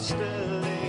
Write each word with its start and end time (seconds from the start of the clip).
still 0.00 0.79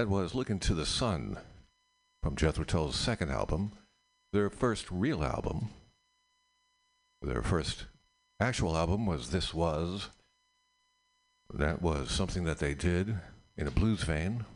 that 0.00 0.08
was 0.08 0.34
Look 0.34 0.48
into 0.48 0.72
the 0.72 0.86
Sun 0.86 1.36
from 2.22 2.34
Jethro 2.34 2.64
Tull's 2.64 2.96
second 2.96 3.30
album, 3.30 3.72
their 4.32 4.48
first 4.48 4.90
real 4.90 5.22
album. 5.22 5.68
Their 7.20 7.42
first 7.42 7.84
actual 8.40 8.78
album 8.78 9.04
was 9.04 9.28
This 9.28 9.52
Was. 9.52 10.08
That 11.52 11.82
was 11.82 12.10
something 12.10 12.44
that 12.44 12.60
they 12.60 12.72
did 12.72 13.14
in 13.58 13.66
a 13.66 13.70
blues 13.70 14.02
vein, 14.02 14.46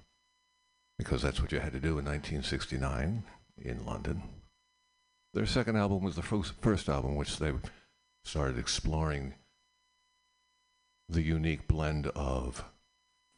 because 0.96 1.20
that's 1.20 1.42
what 1.42 1.52
you 1.52 1.60
had 1.60 1.72
to 1.72 1.78
do 1.78 1.98
in 1.98 2.06
1969 2.06 3.24
in 3.58 3.84
London. 3.84 4.22
Their 5.34 5.44
second 5.44 5.76
album 5.76 6.02
was 6.02 6.16
the 6.16 6.22
first, 6.22 6.54
first 6.62 6.88
album, 6.88 7.16
which 7.16 7.36
they 7.36 7.52
started 8.24 8.58
exploring 8.58 9.34
the 11.06 11.20
unique 11.20 11.68
blend 11.68 12.06
of 12.06 12.64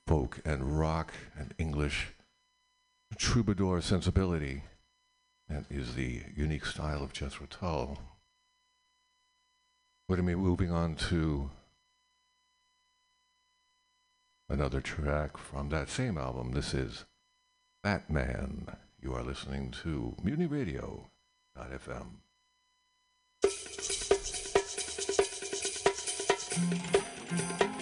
folk 0.06 0.40
and 0.44 0.78
rock 0.78 1.12
and 1.38 1.54
English 1.58 2.08
troubadour 3.18 3.80
sensibility. 3.80 4.62
That 5.48 5.64
is 5.70 5.94
the 5.94 6.22
unique 6.34 6.66
style 6.66 7.02
of 7.02 7.12
Jethro 7.12 7.46
Tull. 7.46 7.98
We're 10.08 10.16
going 10.16 10.28
to 10.28 10.36
be 10.36 10.40
moving 10.42 10.70
on 10.70 10.94
to 11.10 11.50
another 14.48 14.80
track 14.80 15.36
from 15.36 15.68
that 15.70 15.88
same 15.88 16.16
album. 16.16 16.52
This 16.52 16.74
is 16.74 17.04
Fat 17.82 18.08
Man. 18.10 18.66
You 19.02 19.14
are 19.14 19.22
listening 19.22 19.72
to 19.82 20.14
Mutiny 20.22 20.46
Radio. 20.46 21.10
FM. 21.58 22.06
Mm-hmm. 26.58 27.75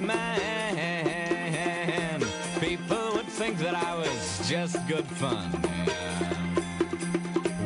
man. 0.00 0.30
People 2.60 3.12
would 3.14 3.26
think 3.26 3.58
that 3.58 3.74
I 3.74 3.96
was 3.96 4.48
just 4.48 4.76
good 4.88 5.06
fun. 5.06 5.50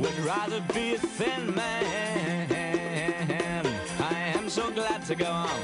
Would 0.01 0.19
rather 0.21 0.63
be 0.73 0.95
a 0.95 0.99
thin 0.99 1.55
man. 1.55 3.67
I 4.01 4.15
am 4.37 4.49
so 4.49 4.71
glad 4.71 5.05
to 5.07 5.15
go 5.15 5.27
on 5.27 5.61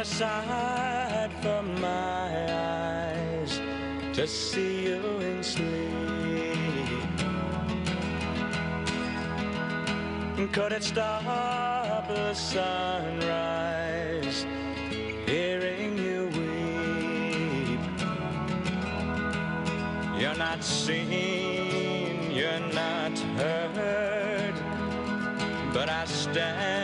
What 0.00 0.06
a 0.06 0.14
sight 0.14 1.30
my 1.78 2.50
eyes 2.50 3.60
to 4.14 4.26
see 4.26 4.86
you 4.86 5.02
in 5.18 5.42
sleep. 5.42 5.68
Could 10.52 10.72
it 10.72 10.84
stop 10.84 12.08
the 12.08 12.32
sunrise? 12.32 12.86
Hearing 15.26 15.98
you 15.98 16.30
weep. 16.32 17.80
You're 20.18 20.38
not 20.38 20.64
seen, 20.64 22.30
you're 22.32 22.66
not 22.72 23.18
heard, 23.36 24.54
but 25.74 25.90
I 25.90 26.06
stand 26.06 26.79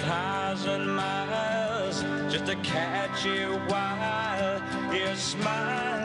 thousand 0.00 0.88
miles 0.88 2.02
just 2.32 2.46
to 2.46 2.56
catch 2.56 3.24
you 3.24 3.60
while 3.68 4.62
you're 4.92 5.14
smiling. 5.16 6.01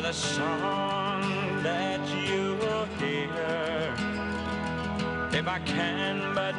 With 0.00 0.08
a 0.08 0.14
song 0.14 1.62
that 1.62 2.00
you 2.08 2.56
will 2.56 2.86
hear. 2.98 3.94
If 5.32 5.46
I 5.46 5.58
can 5.66 6.34
but 6.34 6.49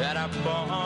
that 0.00 0.16
are 0.16 0.28
born 0.42 0.79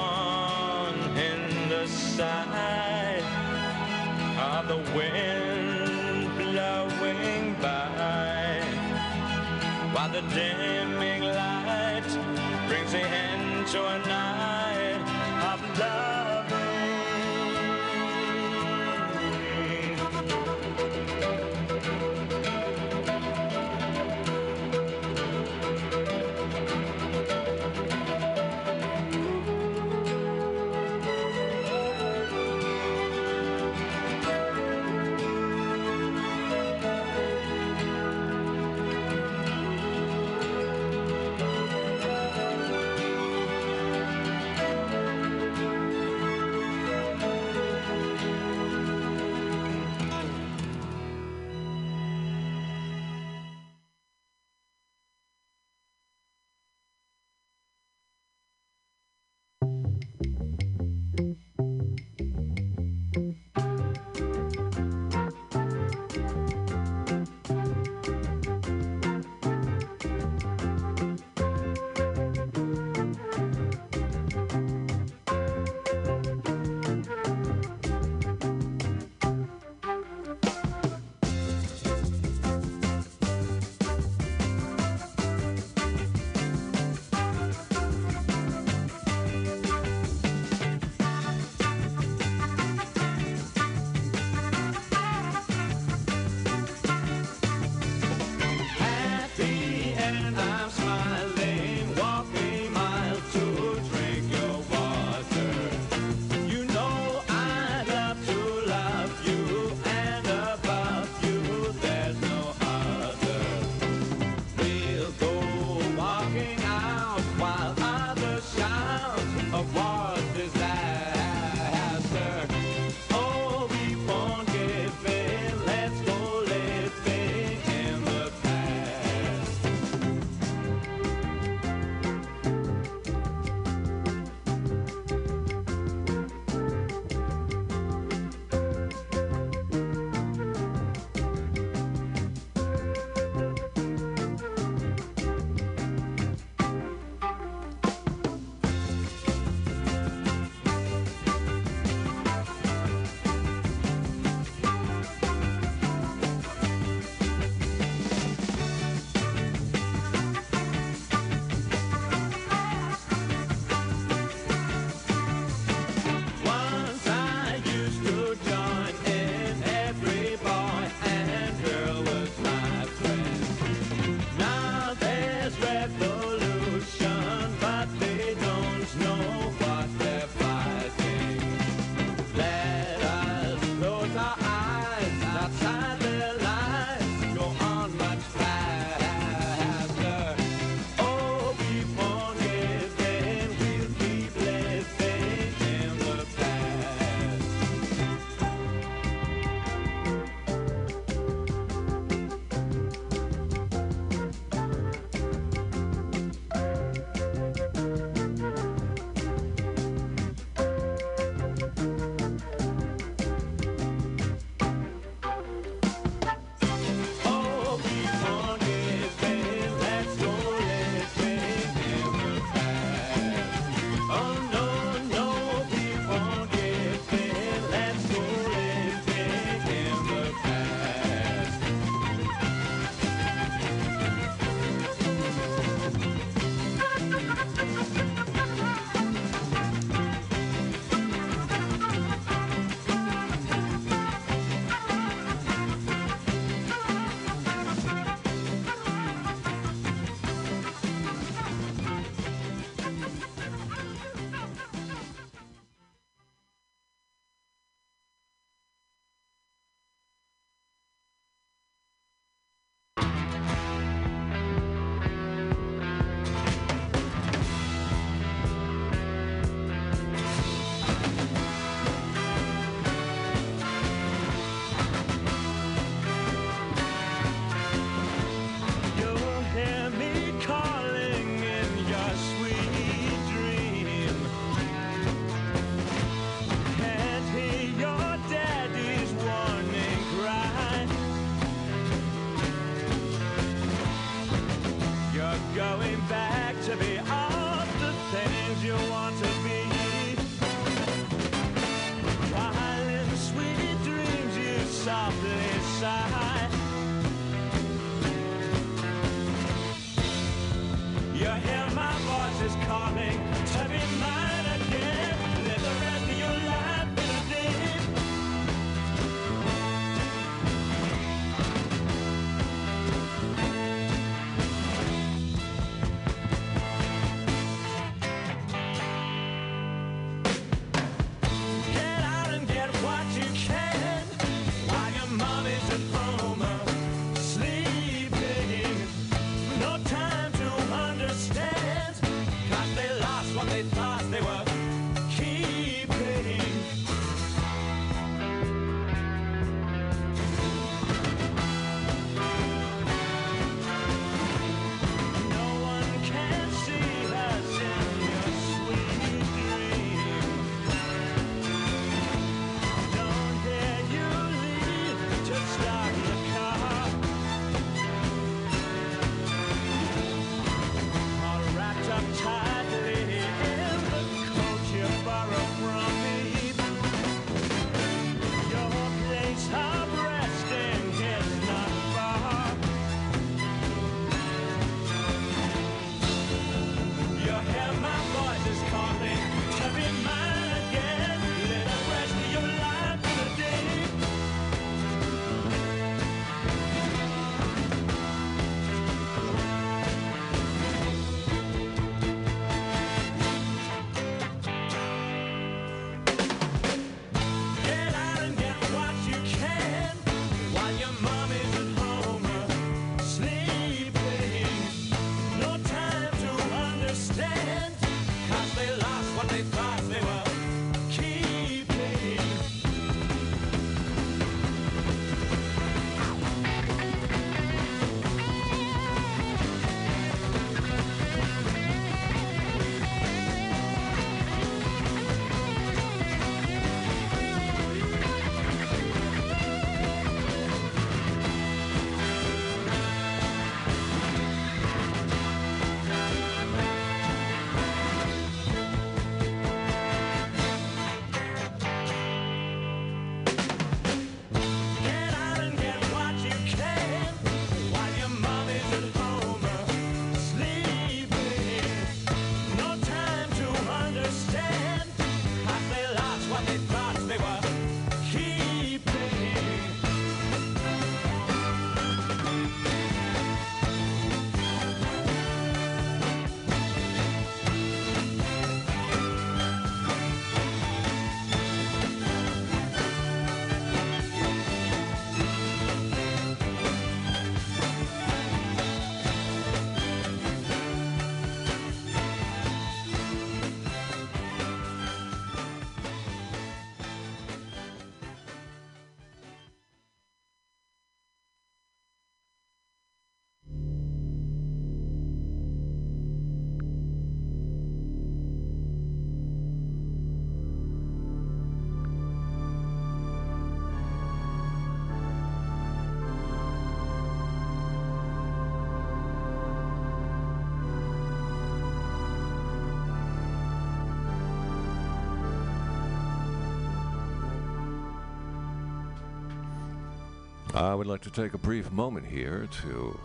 I 530.55 530.73
would 530.73 530.87
like 530.87 531.01
to 531.01 531.11
take 531.11 531.35
a 531.35 531.39
brief 531.39 531.73
moment 531.73 532.07
here 532.07 532.49
to 532.63 533.01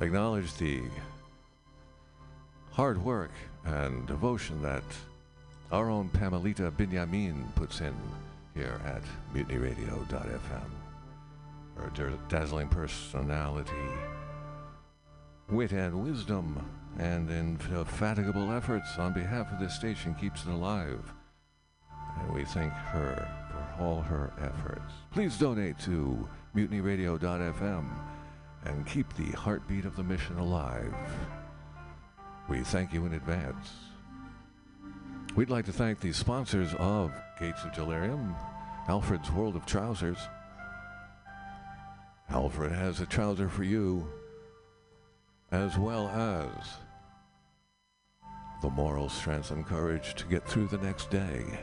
acknowledge 0.00 0.54
the 0.54 0.82
hard 2.70 3.04
work 3.04 3.32
and 3.64 4.06
devotion 4.06 4.62
that 4.62 4.84
our 5.72 5.90
own 5.90 6.08
Pamelita 6.10 6.70
Binyamin 6.70 7.52
puts 7.56 7.80
in 7.80 7.92
here 8.54 8.80
at 8.84 9.02
mutinyradio.fm. 9.34 10.70
Her 11.74 12.12
dazzling 12.28 12.68
personality, 12.68 13.72
wit 15.48 15.72
and 15.72 16.04
wisdom, 16.04 16.64
and 17.00 17.28
indefatigable 17.28 18.52
efforts 18.52 18.96
on 18.96 19.12
behalf 19.12 19.50
of 19.52 19.58
this 19.58 19.74
station 19.74 20.14
keeps 20.14 20.44
it 20.44 20.50
alive. 20.50 21.02
And 22.20 22.32
we 22.32 22.44
thank 22.44 22.72
her 22.72 23.39
all 23.80 24.00
her 24.02 24.32
efforts. 24.40 24.92
Please 25.10 25.38
donate 25.38 25.78
to 25.80 26.28
mutinyradio.fm 26.54 27.88
and 28.64 28.86
keep 28.86 29.12
the 29.14 29.30
heartbeat 29.32 29.84
of 29.84 29.96
the 29.96 30.02
mission 30.02 30.38
alive. 30.38 30.94
We 32.48 32.60
thank 32.60 32.92
you 32.92 33.06
in 33.06 33.14
advance. 33.14 33.70
We'd 35.36 35.50
like 35.50 35.64
to 35.66 35.72
thank 35.72 36.00
the 36.00 36.12
sponsors 36.12 36.74
of 36.74 37.12
Gates 37.38 37.62
of 37.64 37.72
Delirium, 37.72 38.34
Alfred's 38.88 39.30
World 39.30 39.56
of 39.56 39.64
Trousers. 39.64 40.18
Alfred 42.28 42.72
has 42.72 43.00
a 43.00 43.06
trouser 43.06 43.48
for 43.48 43.64
you, 43.64 44.06
as 45.52 45.78
well 45.78 46.08
as 46.08 46.50
the 48.62 48.70
moral 48.70 49.08
strength 49.08 49.50
and 49.52 49.64
courage 49.64 50.14
to 50.16 50.26
get 50.26 50.46
through 50.46 50.66
the 50.66 50.78
next 50.78 51.10
day. 51.10 51.60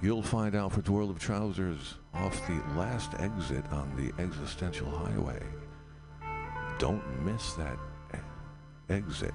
You'll 0.00 0.22
find 0.22 0.54
Alfred's 0.54 0.90
World 0.90 1.10
of 1.10 1.18
Trousers 1.18 1.94
off 2.14 2.46
the 2.46 2.60
last 2.76 3.14
exit 3.18 3.64
on 3.70 3.94
the 3.96 4.12
existential 4.22 4.90
highway. 4.90 5.40
Don't 6.78 7.24
miss 7.24 7.52
that 7.54 7.78
exit. 8.88 9.32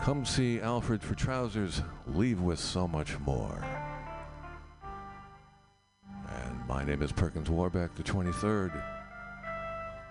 Come 0.00 0.24
see 0.24 0.60
Alfred 0.60 1.02
for 1.02 1.14
Trousers. 1.14 1.82
Leave 2.06 2.40
with 2.40 2.60
so 2.60 2.86
much 2.86 3.18
more. 3.20 3.64
And 6.28 6.66
my 6.68 6.84
name 6.84 7.02
is 7.02 7.12
Perkins 7.12 7.50
Warbeck, 7.50 7.94
the 7.94 8.02
23rd. 8.02 8.80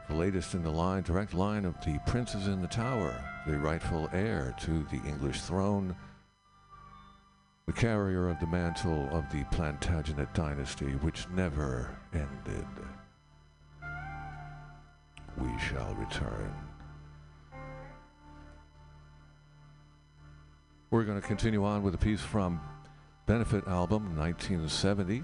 The 0.10 0.16
latest 0.16 0.54
in 0.54 0.64
the 0.64 0.72
line, 0.72 1.04
direct 1.04 1.34
line 1.34 1.66
of 1.66 1.76
the 1.86 2.00
princes 2.06 2.48
in 2.48 2.62
the 2.62 2.68
tower, 2.68 3.16
the 3.46 3.58
rightful 3.58 4.10
heir 4.14 4.54
to 4.62 4.86
the 4.92 5.02
English 5.08 5.42
throne, 5.42 5.96
the 7.68 7.74
carrier 7.74 8.30
of 8.30 8.40
the 8.40 8.48
mantle 8.48 9.10
of 9.12 9.30
the 9.30 9.44
Plantagenet 9.52 10.34
dynasty, 10.34 10.92
which 11.02 11.28
never 11.36 11.94
ended. 12.14 12.66
We 15.38 15.50
shall 15.60 15.94
return. 15.96 16.54
We're 20.92 21.04
going 21.04 21.20
to 21.20 21.28
continue 21.28 21.66
on 21.66 21.84
with 21.84 21.94
a 21.94 21.98
piece 21.98 22.22
from 22.22 22.62
Benefit 23.26 23.68
album 23.68 24.18
1970. 24.18 25.22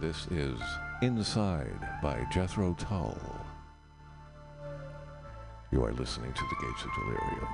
This 0.00 0.26
is 0.30 0.58
Inside 1.02 2.00
by 2.02 2.26
Jethro 2.32 2.74
Tull. 2.78 3.20
You 5.70 5.84
are 5.84 5.92
listening 5.92 6.32
to 6.32 6.42
the 6.48 6.66
Gates 6.66 6.82
of 6.84 6.90
Delirium. 6.94 7.48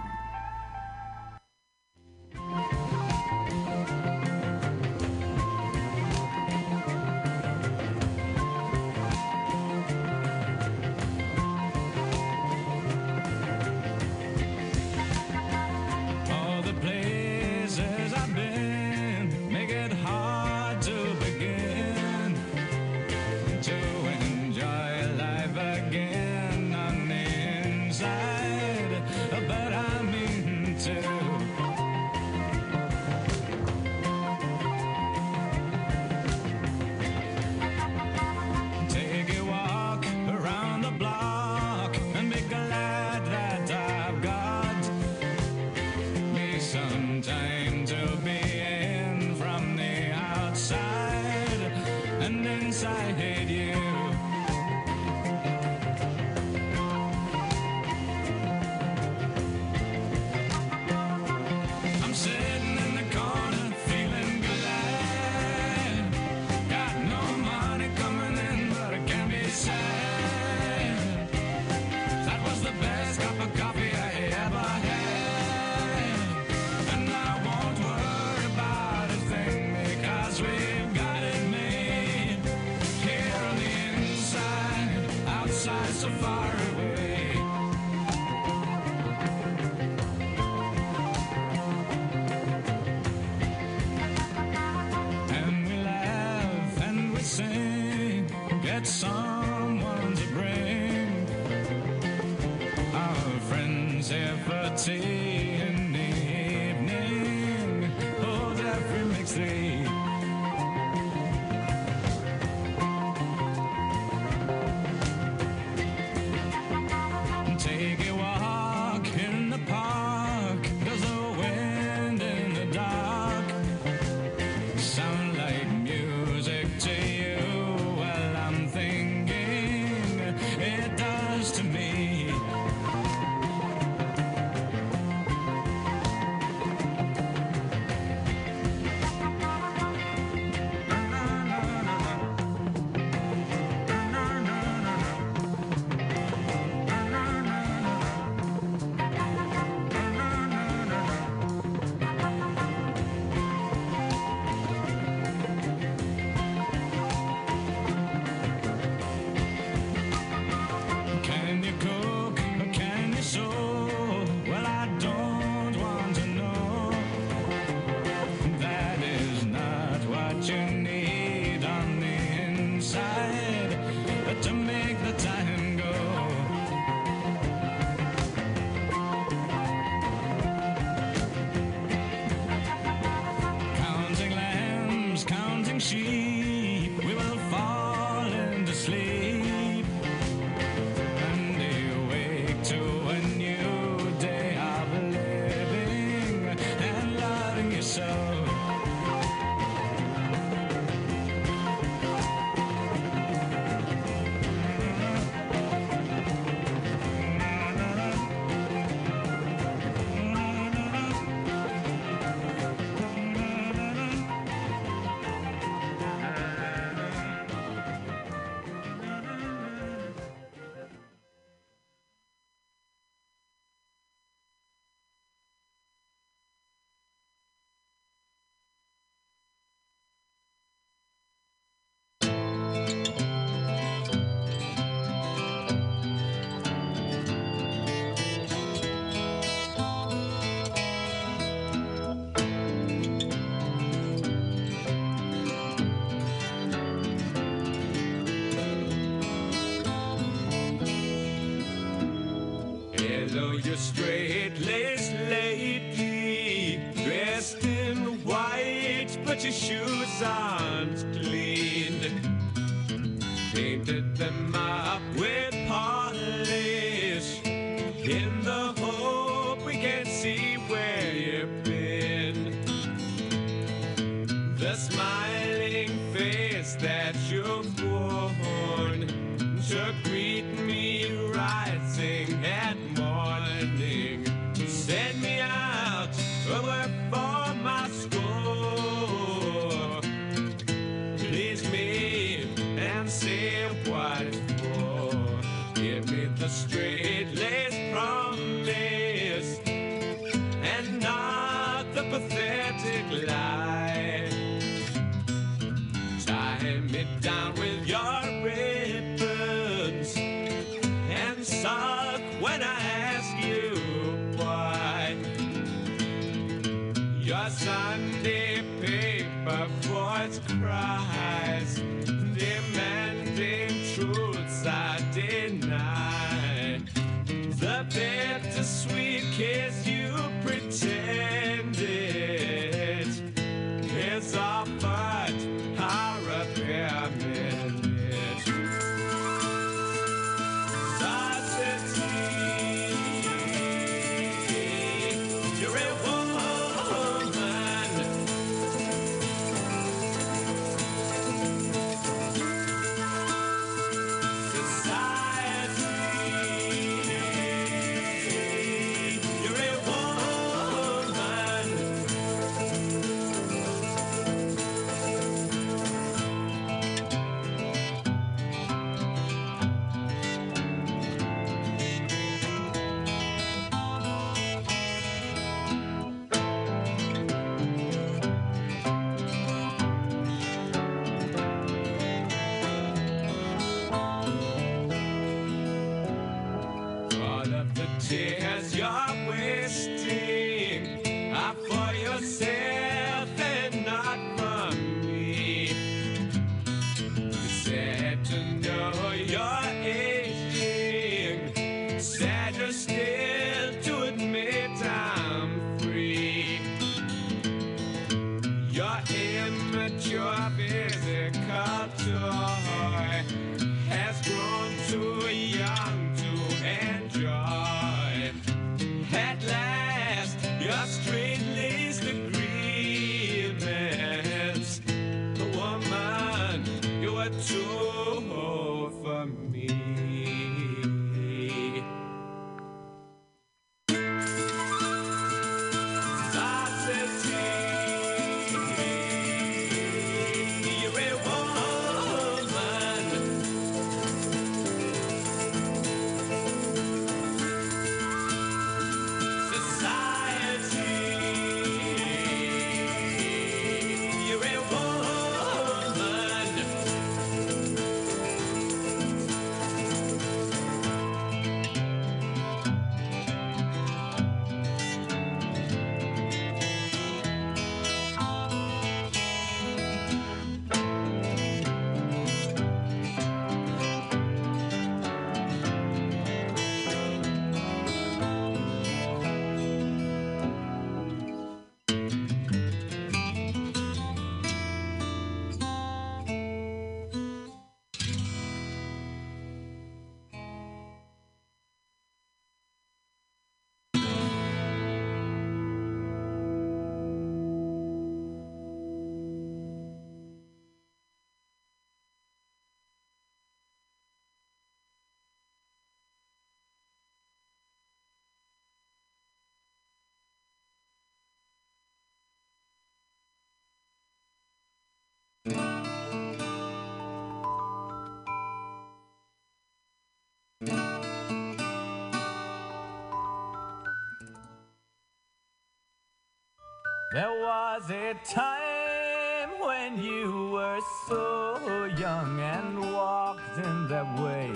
There 527.13 527.29
was 527.29 527.91
a 527.91 528.15
time 528.25 529.51
when 529.61 530.03
you 530.03 530.49
were 530.51 530.81
so 531.07 531.85
young 531.99 532.41
and 532.41 532.95
walked 532.95 533.59
in 533.59 533.87
that 533.89 534.19
way 534.19 534.51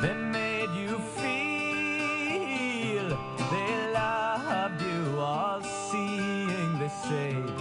They 0.00 0.14
made 0.14 0.70
you 0.80 1.00
feel 1.18 3.08
they 3.50 3.92
loved 3.92 4.80
you 4.80 5.18
all 5.18 5.60
seeing 5.90 6.78
they 6.78 6.92
say 7.08 7.51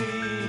what 0.00 0.39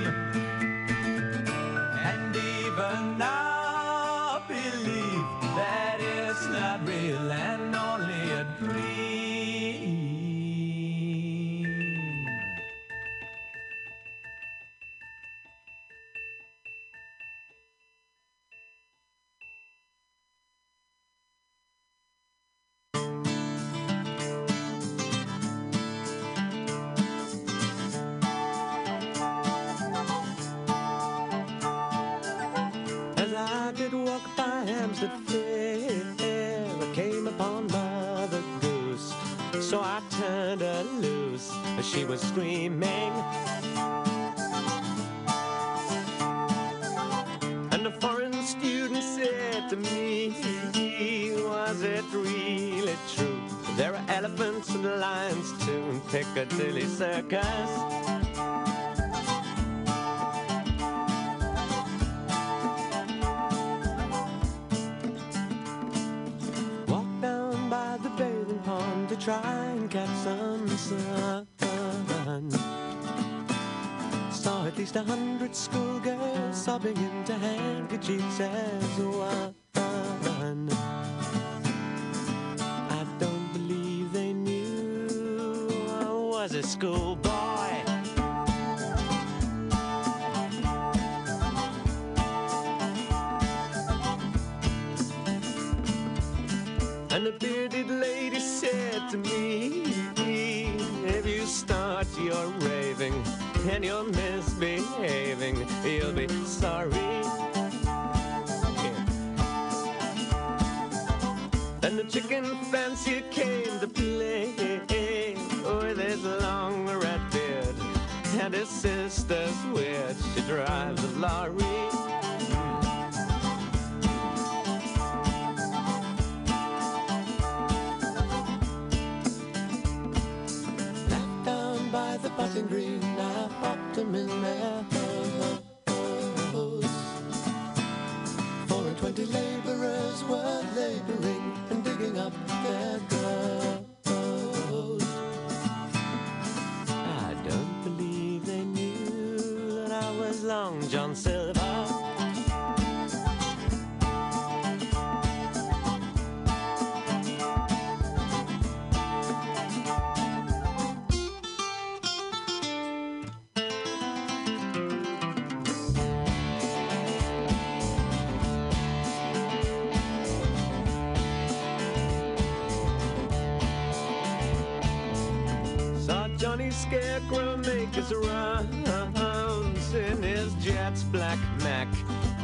Scarecrow 176.82 177.56
make 177.58 177.94
his 177.94 178.12
rounds 178.12 179.94
in 179.94 180.22
his 180.22 180.52
Jets 180.54 181.04
black 181.04 181.38
Mac, 181.62 181.88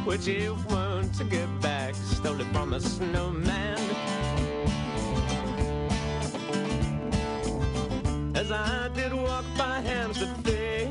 which 0.05 0.25
he 0.25 0.49
won't 0.69 1.29
get 1.29 1.49
back, 1.61 1.93
stole 1.93 2.39
it 2.39 2.47
from 2.47 2.73
a 2.73 2.79
snowman. 2.79 3.77
As 8.33 8.51
I 8.51 8.89
did 8.95 9.13
walk 9.13 9.45
by 9.57 9.81
Hampstead 9.81 10.35
Fair, 10.37 10.87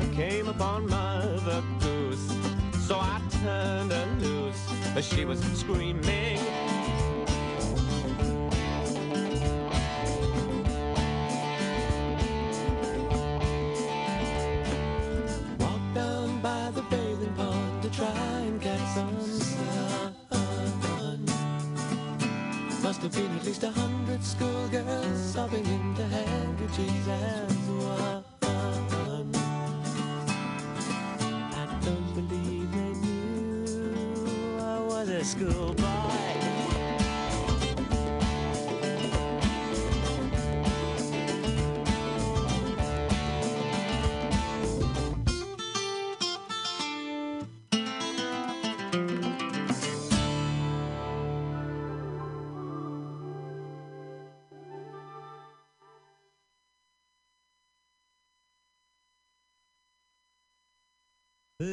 I 0.00 0.14
came 0.14 0.48
upon 0.48 0.88
Mother 0.88 1.62
Goose, 1.78 2.34
so 2.86 2.98
I 2.98 3.20
turned 3.42 3.92
her 3.92 4.06
loose, 4.18 5.06
she 5.06 5.24
was 5.26 5.40
screaming. 5.54 6.39
At 23.40 23.46
least 23.46 23.62
a 23.62 23.70
hundred 23.70 24.22
schoolgirls 24.22 25.32
sobbing 25.32 25.64
into 25.64 26.04
handkerchiefs 26.04 27.08
as 27.08 27.56
uh, 27.56 27.59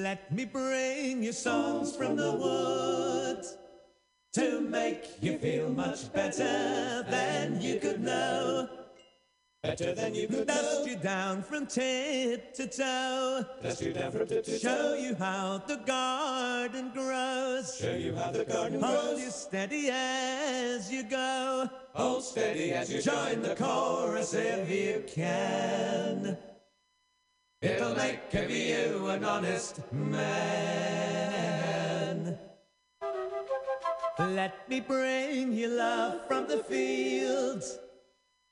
Let 0.07 0.31
me 0.31 0.45
bring 0.45 1.21
you 1.21 1.33
songs 1.33 1.93
from 1.93 2.15
the 2.15 2.31
woods 2.31 3.57
to 4.35 4.61
make 4.61 5.03
you 5.21 5.37
feel 5.37 5.67
much 5.67 6.13
better 6.13 7.03
than 7.09 7.61
you 7.61 7.77
could 7.77 7.99
know. 7.99 8.69
Better 9.61 9.93
than 9.93 10.15
you 10.15 10.29
could 10.29 10.47
Dust 10.47 10.87
you 10.87 10.95
down 10.95 11.43
from 11.43 11.65
tip 11.65 12.53
to 12.53 12.67
toe. 12.67 13.43
Dust 13.61 13.81
you 13.81 13.91
down 13.91 14.13
from 14.13 14.27
tip 14.27 14.45
to 14.45 14.57
toe. 14.57 14.57
Show 14.59 14.93
you 14.95 15.13
how 15.15 15.61
the 15.67 15.75
garden 15.75 16.89
grows. 16.93 17.77
Show 17.77 17.95
you 17.97 18.15
how 18.15 18.31
the 18.31 18.45
garden 18.45 18.79
Hold 18.79 18.93
grows. 18.93 19.07
Hold 19.07 19.19
you 19.19 19.29
steady 19.29 19.89
as 19.91 20.89
you 20.89 21.03
go. 21.03 21.69
Hold 21.95 22.23
steady 22.23 22.71
as 22.71 22.89
you 22.89 23.01
join 23.01 23.41
the 23.41 23.55
chorus 23.55 24.33
if 24.33 24.69
you 24.69 25.03
can. 25.05 26.37
It'll 27.67 27.95
make 27.95 28.33
of 28.33 28.49
you 28.49 29.07
an 29.07 29.23
honest 29.23 29.81
man. 29.91 30.77
Let 34.19 34.69
me 34.69 34.79
bring 34.79 35.53
you 35.53 35.67
love 35.69 36.27
from 36.27 36.47
the 36.47 36.59
fields 36.63 37.79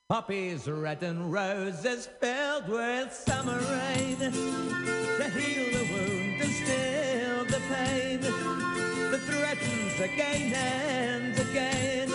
Poppies 0.08 0.70
red 0.70 1.02
and 1.02 1.34
roses 1.34 2.08
filled 2.20 2.68
with 2.68 3.12
summer 3.12 3.58
rain 3.58 4.18
to 4.18 4.32
heal 5.32 5.66
the 5.74 5.84
wound 5.92 6.42
and 6.44 6.52
still 6.54 7.46
the 7.46 7.60
pain 7.74 8.22
that 8.22 9.22
threatens 9.22 10.00
again 10.00 10.54
and 10.54 11.40
again 11.40 12.12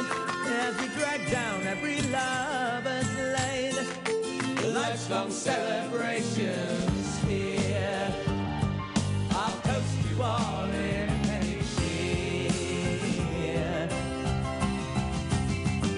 as 0.47 0.81
we 0.81 0.87
drag 1.01 1.29
down 1.33 1.67
every 1.67 2.01
lover's 2.13 3.13
lane. 3.35 3.75
Lifelong 4.73 5.33
celebrations 5.33 6.37
here. 6.37 6.90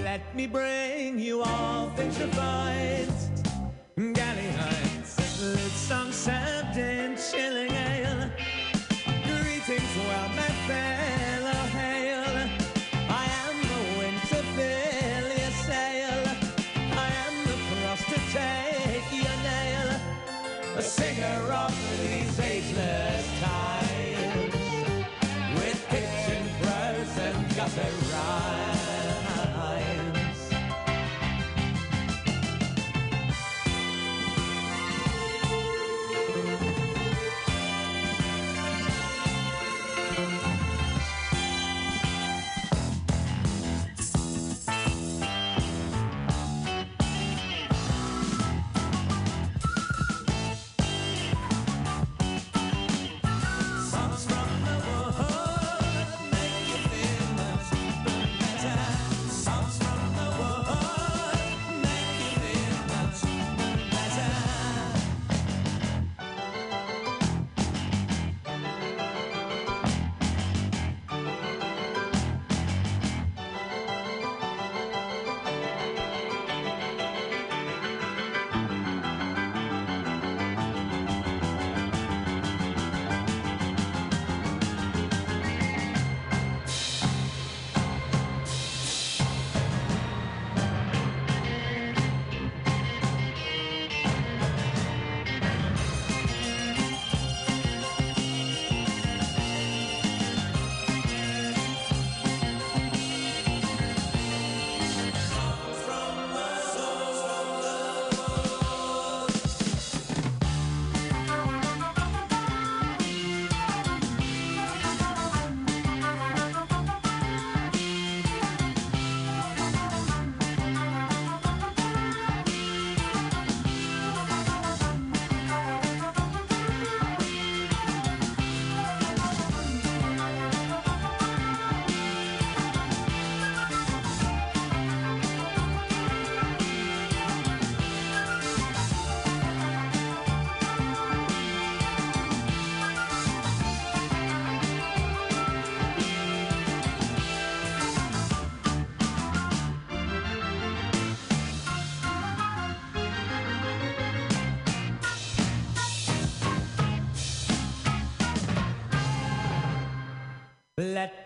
Let 0.03 0.35
me 0.35 0.47
bring 0.47 1.18
you 1.18 1.43
all 1.43 1.91
things 1.91 2.18
refined. 2.18 2.62
Galley 2.72 3.01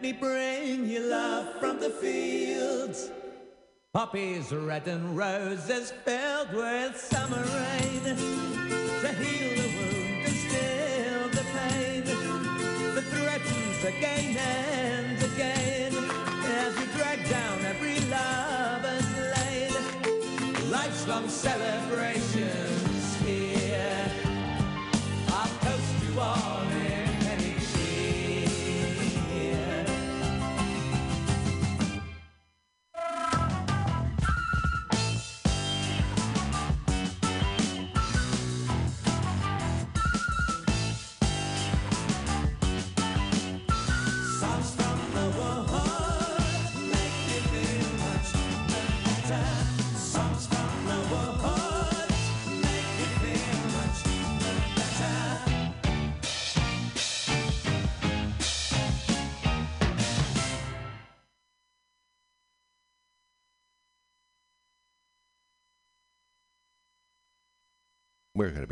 me 0.06 0.12
bring 0.12 0.86
you 0.86 1.00
love 1.00 1.52
from 1.58 1.80
the 1.80 1.90
fields. 1.90 3.10
Poppies 3.92 4.52
red 4.52 4.86
and 4.86 5.16
roses 5.16 5.92
filled 6.04 6.52
with 6.52 6.96
summer 6.96 7.42
rain 7.58 8.02
to 9.02 9.10
heal 9.20 9.50
the 9.62 9.68
wound 9.76 10.22
and 10.26 10.36
still 10.46 11.28
the 11.38 11.44
pain 11.58 12.04
that 12.94 13.06
threatens 13.14 13.84
again 13.84 14.36
and 14.36 15.22
again 15.30 15.92
as 16.60 16.78
we 16.78 16.86
drag 16.96 17.28
down 17.28 17.64
every 17.64 17.98
lover's 18.16 19.10
lane. 19.34 20.70
Life's 20.70 21.08
long 21.08 21.28
celebrations 21.28 21.75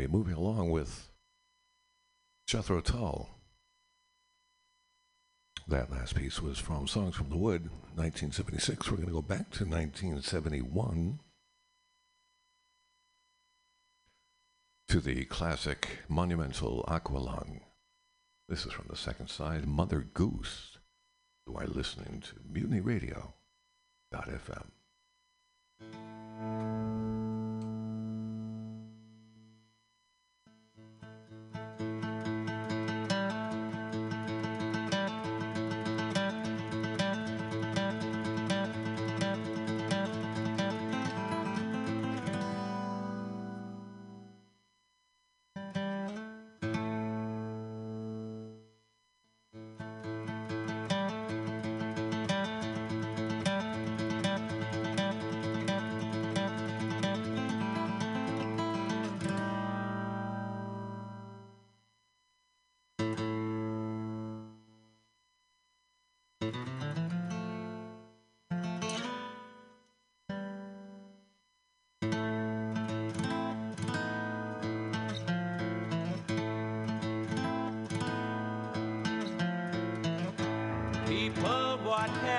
moving 0.07 0.33
along 0.35 0.71
with 0.71 1.11
Jethro 2.47 2.81
Tull. 2.81 3.29
That 5.67 5.91
last 5.91 6.15
piece 6.15 6.41
was 6.41 6.59
from 6.59 6.87
Songs 6.87 7.15
from 7.15 7.29
the 7.29 7.37
Wood, 7.37 7.63
1976. 7.95 8.89
We're 8.89 8.97
going 8.97 9.07
to 9.07 9.13
go 9.13 9.21
back 9.21 9.49
to 9.51 9.65
1971 9.65 11.19
to 14.87 14.99
the 14.99 15.25
classic 15.25 15.87
monumental 16.07 16.85
Aqualung. 16.87 17.61
This 18.47 18.65
is 18.67 18.71
from 18.73 18.85
the 18.89 18.95
second 18.95 19.29
side, 19.29 19.65
Mother 19.65 20.01
Goose. 20.13 20.77
You 21.47 21.55
are 21.55 21.65
listening 21.65 22.21
to 22.27 22.35
Mutiny 22.47 22.81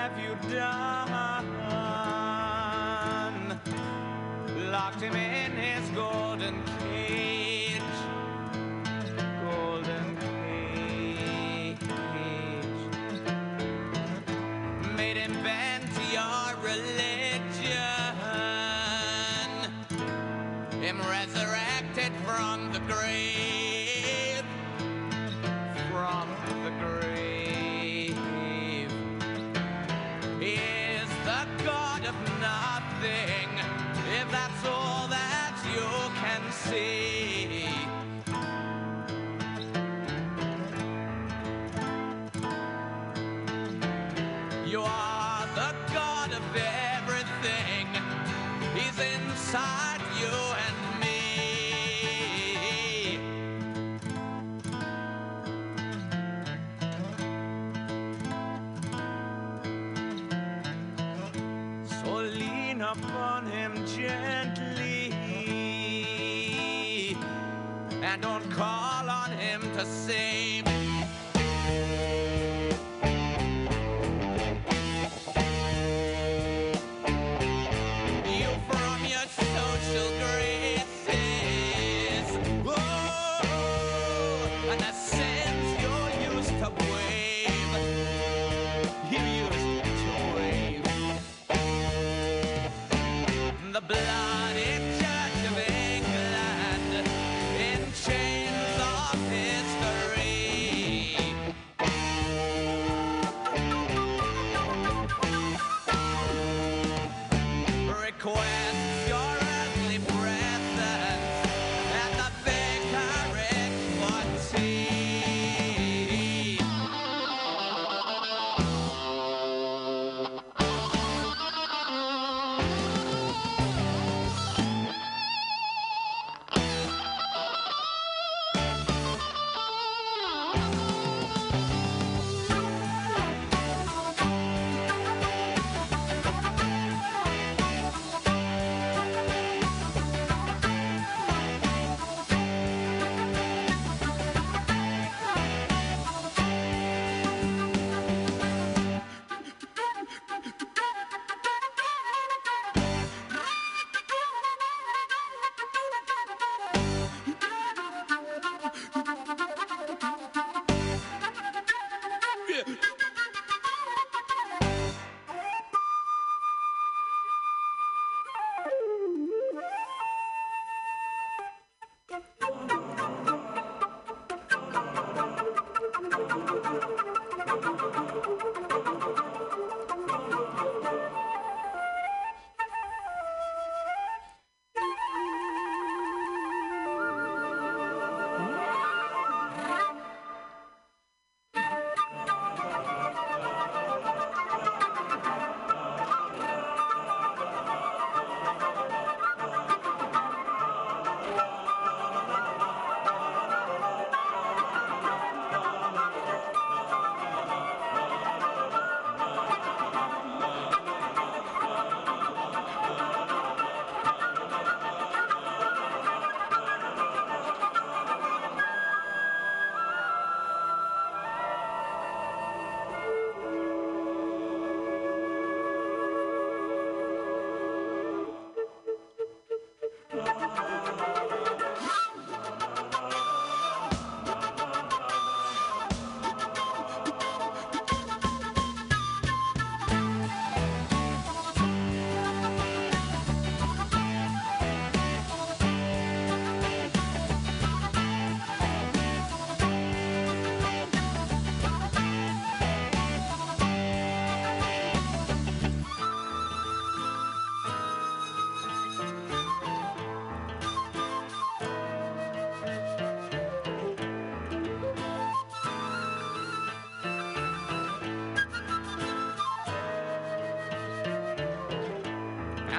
have 0.09 0.18
you 0.20 0.36
done? 0.54 0.95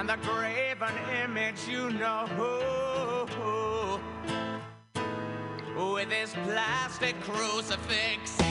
the 0.07 0.13
the 0.13 0.27
graven 0.27 0.93
image 1.23 1.67
you 1.67 1.89
know. 1.91 2.25
With 5.75 6.11
his 6.11 6.33
plastic 6.45 7.19
crucifix. 7.21 8.46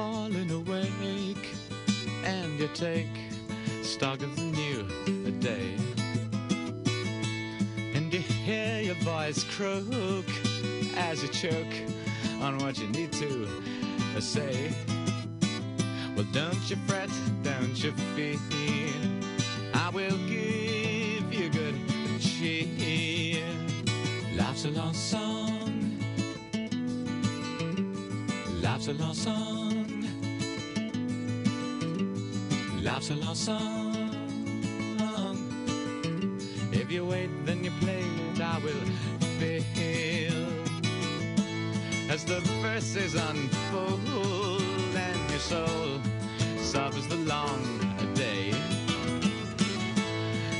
Falling 0.00 0.50
awake 0.50 1.46
and 2.24 2.58
you 2.58 2.68
take 2.72 3.14
stock 3.82 4.22
of 4.22 4.34
the 4.34 4.42
new 4.60 4.82
day, 5.40 5.76
and 7.94 8.10
you 8.10 8.20
hear 8.20 8.80
your 8.80 8.94
voice 9.12 9.44
croak 9.54 10.30
as 10.96 11.22
you 11.22 11.28
choke 11.28 11.76
on 12.40 12.56
what 12.60 12.78
you 12.78 12.88
need 12.88 13.12
to 13.12 13.46
say. 14.20 14.72
Well, 16.16 16.26
don't 16.32 16.70
you 16.70 16.76
fret, 16.86 17.10
don't 17.42 17.76
you 17.84 17.92
fear. 18.14 18.94
I 19.74 19.90
will 19.90 20.18
give 20.26 21.26
you 21.30 21.50
good 21.50 21.76
cheer. 22.20 23.44
Life's 24.34 24.64
a 24.64 24.70
long 24.70 24.94
song. 24.94 25.98
Life's 28.62 28.88
a 28.88 28.94
long 28.94 29.14
song. 29.14 29.59
Life's 32.92 33.10
a 33.10 33.14
long 33.14 33.34
song. 33.36 33.94
If 36.72 36.90
you 36.90 37.04
wait, 37.06 37.30
then 37.46 37.62
you 37.62 37.70
play 37.78 38.02
it. 38.02 38.40
I 38.40 38.58
will 38.58 38.84
feel 39.38 40.34
as 42.10 42.24
the 42.24 42.40
verses 42.60 43.14
unfold 43.14 44.02
and 44.96 45.30
your 45.30 45.38
soul 45.38 46.00
suffers 46.58 47.06
the 47.06 47.20
long 47.34 47.62
day. 48.14 48.52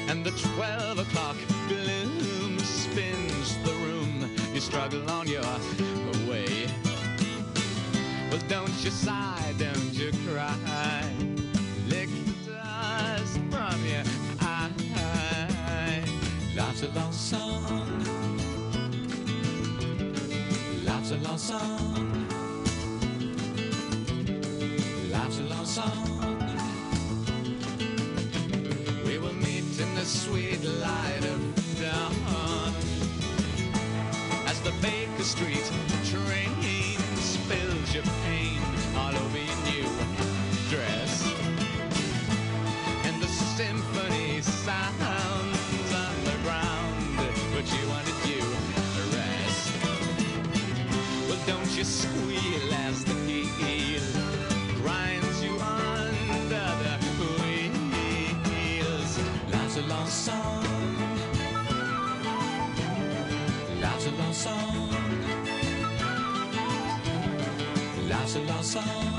And 0.08 0.24
the 0.24 0.30
twelve 0.54 1.00
o'clock 1.00 1.36
gloom 1.66 2.60
spins 2.60 3.58
the 3.64 3.72
room. 3.72 4.30
You 4.54 4.60
struggle 4.60 5.10
on 5.10 5.26
your 5.26 5.42
way. 6.30 6.68
Well, 8.30 8.40
don't 8.48 8.84
you 8.84 8.90
sigh, 8.90 9.19
Life's 16.80 16.96
a 16.96 16.98
long 16.98 17.12
song. 17.12 18.04
Life's 20.82 21.10
a 21.10 21.16
long 21.16 21.36
song. 21.36 22.26
Life's 25.12 25.40
a 25.40 25.42
long 25.42 25.66
song. 25.66 26.46
We 29.04 29.18
will 29.18 29.34
meet 29.34 29.78
in 29.78 29.94
the 29.94 30.06
sweet 30.06 30.64
light 30.64 31.24
of 31.24 31.40
dawn 31.82 32.74
as 34.46 34.58
the 34.62 34.72
Baker 34.80 35.22
Street 35.22 35.70
train 36.06 36.96
spills 37.18 37.94
your 37.94 38.04
pain 38.24 38.58
all 38.96 39.14
over 39.14 39.29
you 51.80 51.86
squeal 51.86 52.74
as 52.88 53.04
the 53.04 53.14
heel 53.14 54.02
grinds 54.82 55.42
you 55.42 55.58
under 55.58 56.68
the 56.82 56.94
wheels. 58.44 59.18
Life's 59.50 59.76
a 59.78 59.82
long. 59.88 60.06
Life's 63.80 64.06
a 64.06 64.10
long. 64.42 64.90
Life's 68.10 68.36
a 68.36 68.40
long 68.40 68.62
song. 68.62 69.09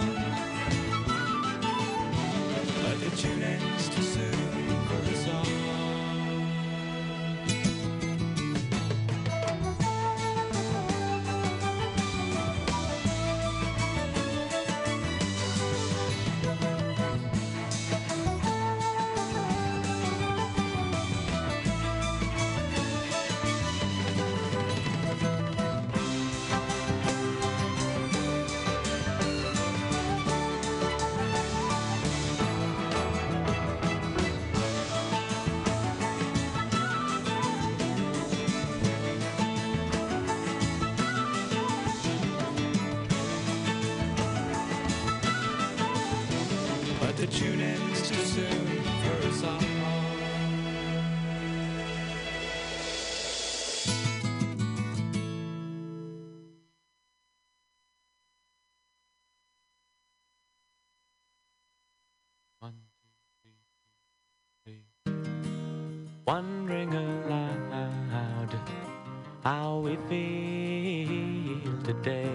We 69.81 69.97
feel 70.07 71.81
today. 71.83 72.29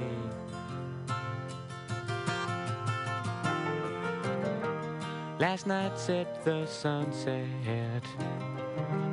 Last 5.39 5.67
night 5.67 5.99
set 5.99 6.45
the 6.45 6.67
sunset, 6.67 8.03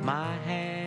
my 0.02 0.34
hand 0.46 0.83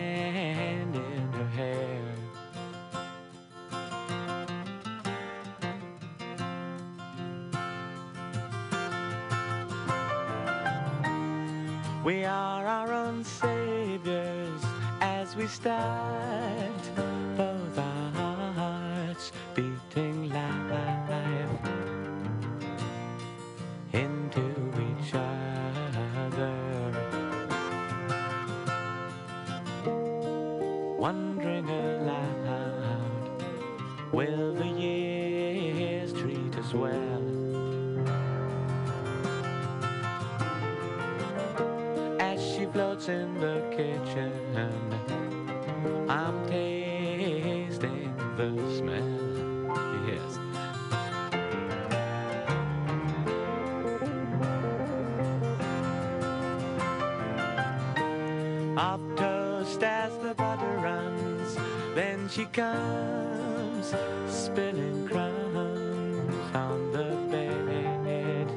Up 58.78 59.00
toast 59.16 59.82
as 59.82 60.16
the 60.18 60.34
butter 60.34 60.78
runs, 60.78 61.56
then 61.96 62.28
she 62.28 62.44
comes, 62.44 63.92
spilling 64.28 65.08
crumbs 65.08 66.54
on 66.54 66.92
the 66.92 67.16
bed. 67.28 68.48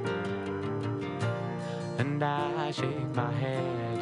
And 1.97 2.23
I 2.23 2.69
shake 2.69 3.15
my 3.15 3.31
head. 3.31 3.99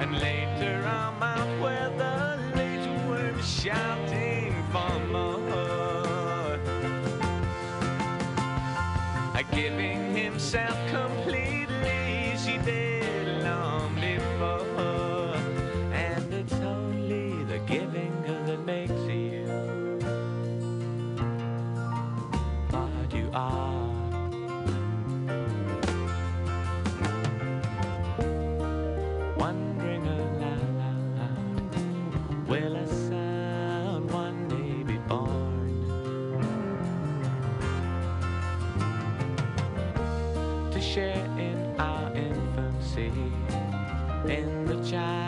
And 0.00 0.18
later 0.18 0.82
I'm 0.88 1.22
out 1.22 1.60
where 1.62 1.88
the 2.02 2.36
lazy 2.56 2.90
is 3.38 3.48
shouting 3.62 4.54
for 4.72 4.98
more. 5.06 5.38
Giving 9.52 10.14
himself 10.14 10.76
child. 44.90 45.27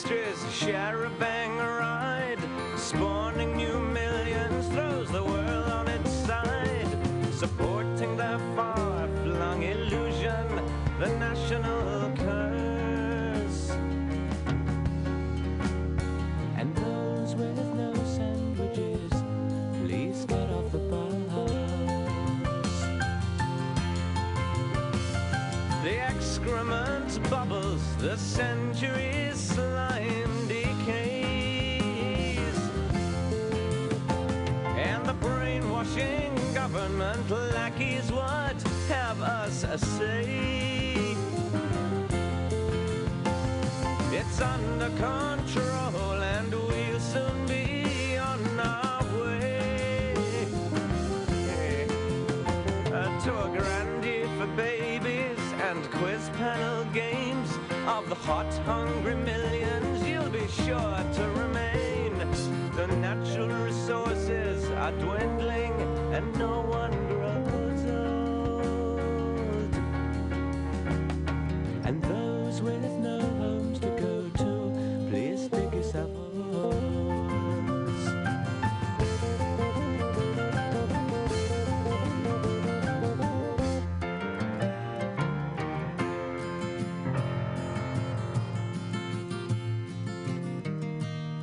monsters 0.00 0.54
share 0.54 1.04
a 1.04 1.10
banger 1.10 1.78
ride, 1.78 2.38
spawning 2.76 3.56
new 3.56 3.78
millions, 3.78 4.66
throws 4.68 5.10
the 5.10 5.22
world 5.22 5.70
on 5.70 5.88
its 5.88 6.10
side, 6.10 6.88
supporting 7.34 8.16
the 8.16 8.40
far-flung 8.56 9.62
illusion, 9.62 10.46
the 10.98 11.08
national 11.18 12.12
curse. 12.16 13.70
And 16.56 16.74
those 16.76 17.34
with 17.34 17.58
no 17.74 17.92
sandwiches, 18.04 19.12
please 19.82 20.24
get 20.24 20.48
off 20.50 20.72
the 20.72 20.78
bus. 20.78 21.10
The 25.82 25.98
excrement 25.98 27.30
bubbles, 27.30 27.82
the 27.96 28.16
century 28.16 29.09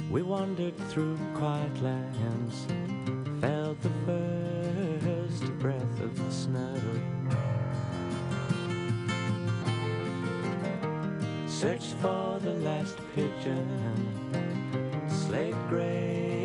We 0.09 0.21
wandered 0.21 0.77
through 0.89 1.17
quiet 1.35 1.83
lands, 1.83 2.65
felt 3.41 3.79
the 3.81 3.91
first 4.05 5.51
breath 5.59 5.99
of 5.99 6.15
the 6.17 6.31
snow. 6.31 6.79
Searched 11.45 11.93
for 12.01 12.39
the 12.39 12.53
last 12.53 12.97
pigeon, 13.15 13.67
slate 15.09 15.55
gray. 15.67 16.36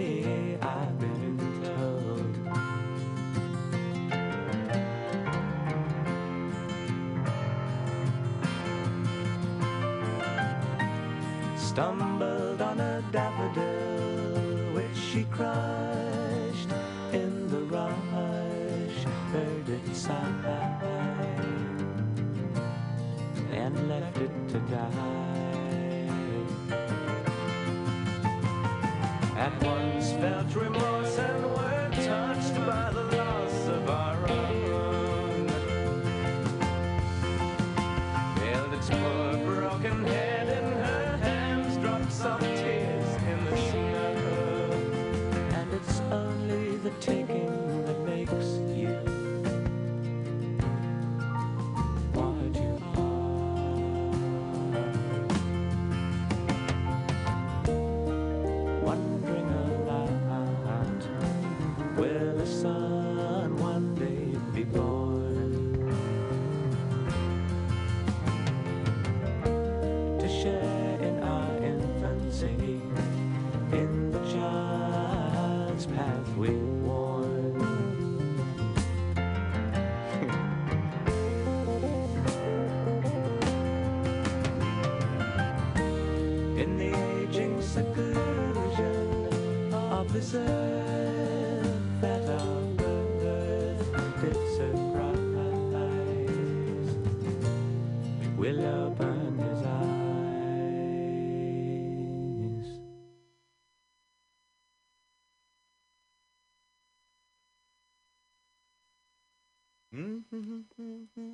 Mm-hmm. 111.02 111.31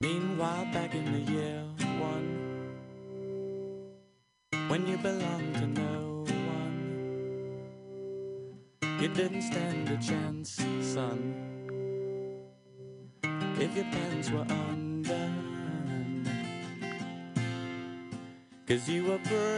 Meanwhile, 0.00 0.66
back 0.66 0.94
in 0.94 1.12
the 1.12 1.20
year 1.32 1.64
one, 1.98 2.28
when 4.68 4.86
you 4.86 4.98
belonged 4.98 5.54
to 5.54 5.66
no 5.66 6.26
one, 6.58 6.78
you 9.00 9.08
didn't 9.08 9.42
stand 9.42 9.88
a 9.88 9.96
chance, 9.96 10.62
son. 10.80 11.34
If 13.58 13.74
your 13.74 13.86
pants 13.86 14.30
were 14.30 14.46
undone, 14.46 16.28
cause 18.66 18.86
you 18.90 19.04
were 19.04 19.18
bred 19.18 19.53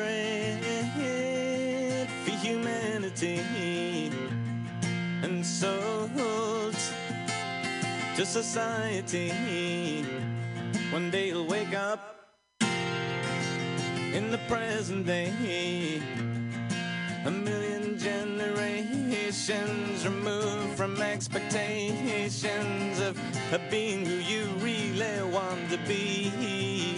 to 8.16 8.24
society. 8.24 10.02
One 10.90 11.10
day 11.10 11.28
you'll 11.28 11.46
wake 11.46 11.74
up 11.74 12.32
in 14.14 14.30
the 14.30 14.38
present 14.48 15.04
day, 15.04 16.00
a 17.26 17.30
million 17.30 17.98
generations 17.98 20.06
removed 20.06 20.78
from 20.78 21.02
expectations 21.02 23.00
of, 23.00 23.20
being 23.70 24.06
who 24.06 24.14
you 24.14 24.46
really 24.60 25.22
want 25.30 25.68
to 25.68 25.76
be. 25.86 26.95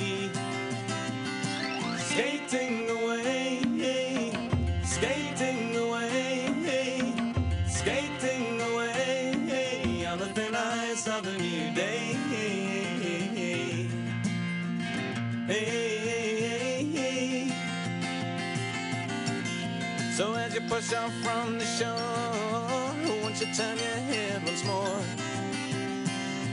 As 20.89 20.93
you 20.93 20.99
push 20.99 21.05
off 21.05 21.12
from 21.22 21.59
the 21.59 21.64
shore, 21.64 23.22
won't 23.22 23.41
you 23.41 23.47
turn 23.55 23.76
your 23.78 24.01
head 24.11 24.43
once 24.45 24.64
more 24.64 25.01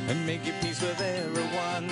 and 0.07 0.25
make 0.25 0.45
your 0.45 0.55
peace 0.61 0.81
with 0.81 0.99
everyone? 1.01 1.89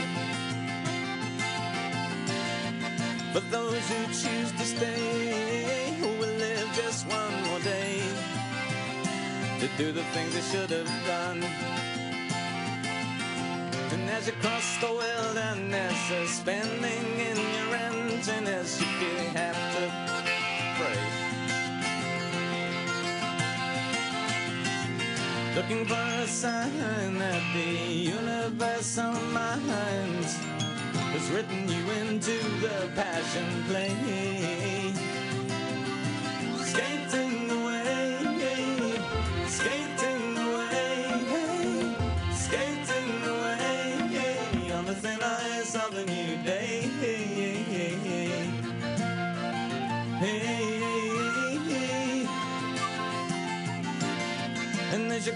For 3.33 3.39
those 3.49 3.89
who 3.89 4.05
choose 4.05 4.51
to 4.51 4.65
stay, 4.65 5.95
who 5.99 6.07
will 6.19 6.37
live 6.37 6.69
just 6.75 7.07
one 7.07 7.43
more 7.47 7.59
day 7.59 8.01
to 9.59 9.67
do 9.77 9.91
the 9.91 10.03
things 10.13 10.33
they 10.33 10.41
should 10.41 10.69
have 10.69 11.05
done. 11.07 11.43
And 13.91 14.09
as 14.09 14.27
you 14.27 14.33
cross 14.33 14.77
the 14.77 14.91
wilderness, 14.91 15.97
suspending 16.07 17.19
in 17.19 17.37
your 17.37 17.75
emptiness, 17.75 18.79
you 18.79 18.87
feel 18.87 19.23
you 19.23 19.29
have 19.29 19.55
to 19.75 19.91
pray. 20.77 21.22
Looking 25.55 25.85
for 25.85 25.93
a 25.93 26.25
sign 26.25 27.19
that 27.19 27.43
the 27.53 27.61
universe 27.61 28.97
on 28.97 29.33
my 29.33 29.55
mind 29.55 30.25
has 31.13 31.29
written 31.29 31.69
you 31.69 31.91
into 31.91 32.33
the 32.59 32.89
passion 32.95 33.63
play. 33.67 34.62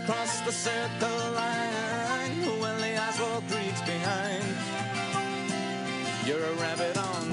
And 0.09 0.15
as 0.15 0.39
you 0.39 0.41
cross 0.41 0.41
the 0.41 0.51
circle 0.51 1.31
line, 1.33 2.59
well, 2.59 2.77
the 2.79 2.93
asphalt 2.93 3.43
creaks 3.49 3.81
behind. 3.81 4.43
You're 6.25 6.43
a 6.43 6.53
rabbit 6.55 6.97
on 6.97 7.26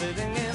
sitting 0.00 0.34
in 0.34 0.49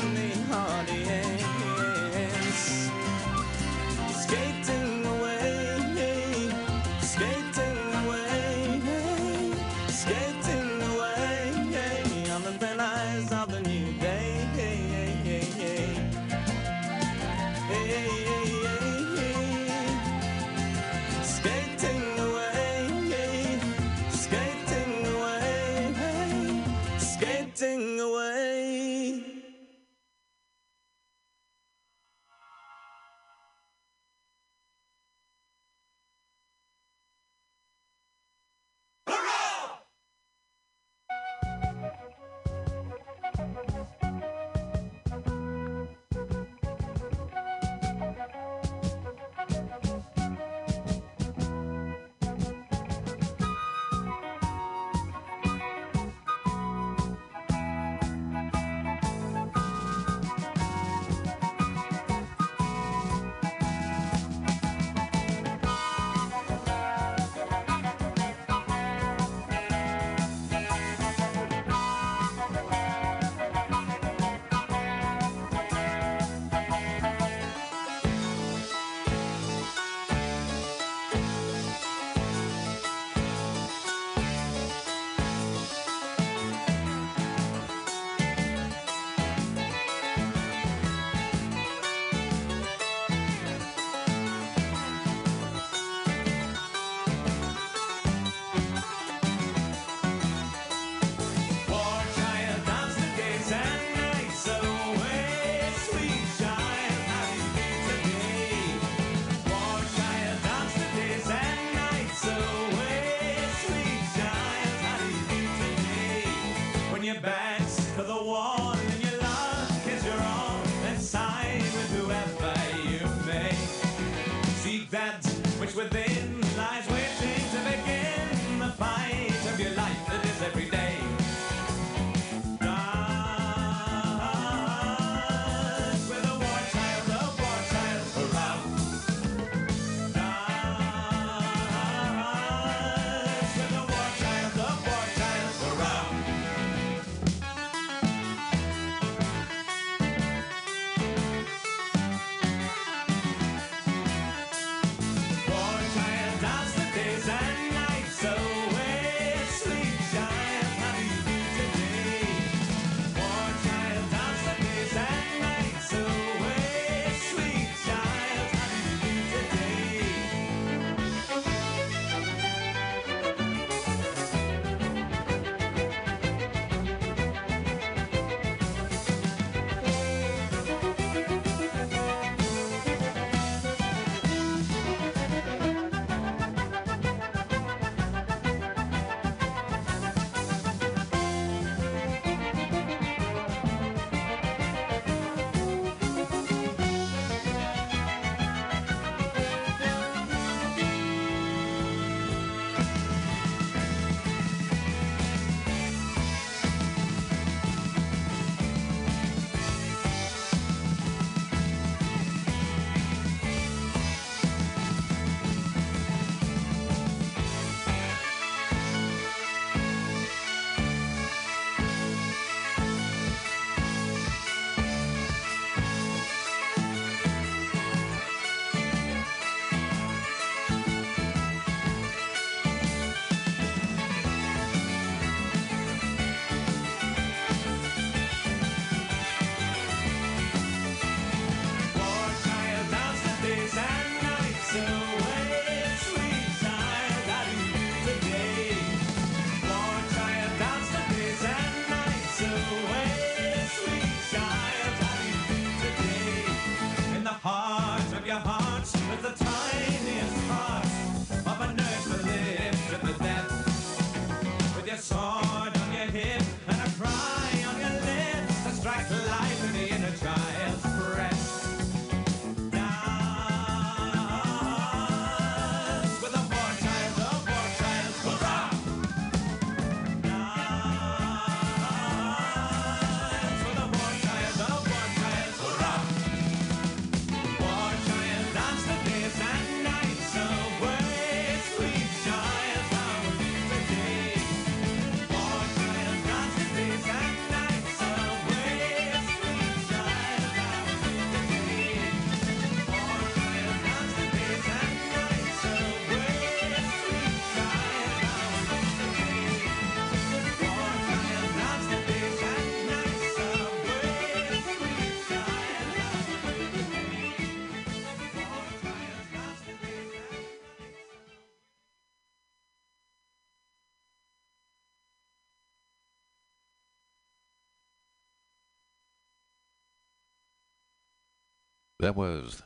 That 332.05 332.15
was 332.15 332.61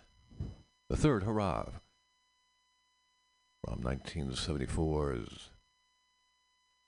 the 0.89 0.97
Third 0.97 1.23
Hoorah 1.23 1.71
from 3.63 3.79
1974's 3.79 5.51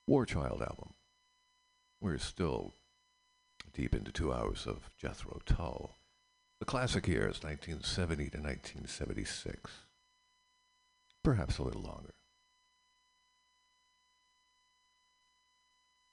War 0.06 0.26
Child 0.26 0.60
album. 0.60 0.92
We're 1.98 2.18
still 2.18 2.74
deep 3.72 3.94
into 3.94 4.12
two 4.12 4.34
hours 4.34 4.66
of 4.66 4.90
Jethro 4.98 5.40
Tull. 5.46 5.96
The 6.60 6.66
classic 6.66 7.08
years, 7.08 7.42
1970 7.42 8.16
to 8.16 8.36
1976. 8.36 9.70
Perhaps 11.24 11.56
a 11.56 11.62
little 11.62 11.80
longer. 11.80 12.12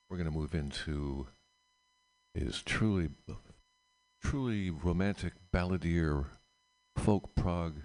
We're 0.09 0.15
going 0.15 0.31
to 0.31 0.39
move 0.39 0.55
into 0.55 1.27
his 2.33 2.61
truly, 2.61 3.09
truly 4.21 4.69
romantic 4.69 5.33
balladeer 5.53 6.25
folk 6.97 7.35
prog 7.35 7.81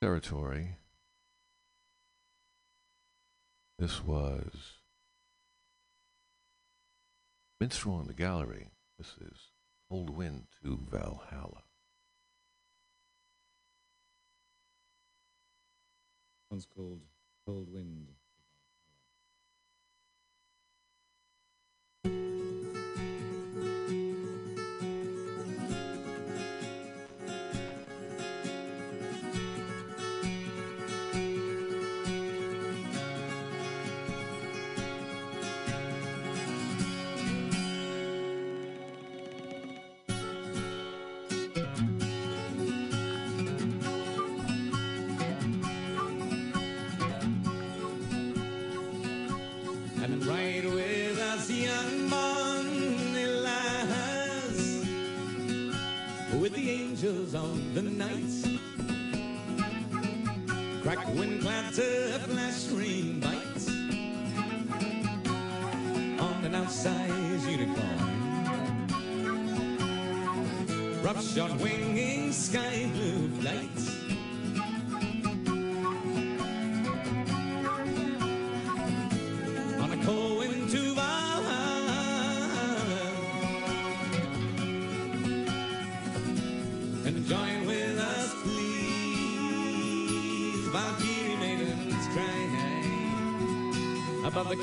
territory. 0.00 0.76
This 3.78 4.04
was 4.04 4.78
Minstrel 7.60 8.00
in 8.00 8.06
the 8.06 8.14
Gallery. 8.14 8.68
This 8.98 9.14
is 9.20 9.52
Cold 9.90 10.10
Wind 10.10 10.44
to 10.62 10.78
Valhalla. 10.90 11.62
One's 16.50 16.66
called 16.66 17.00
Cold 17.46 17.72
Wind. 17.72 18.08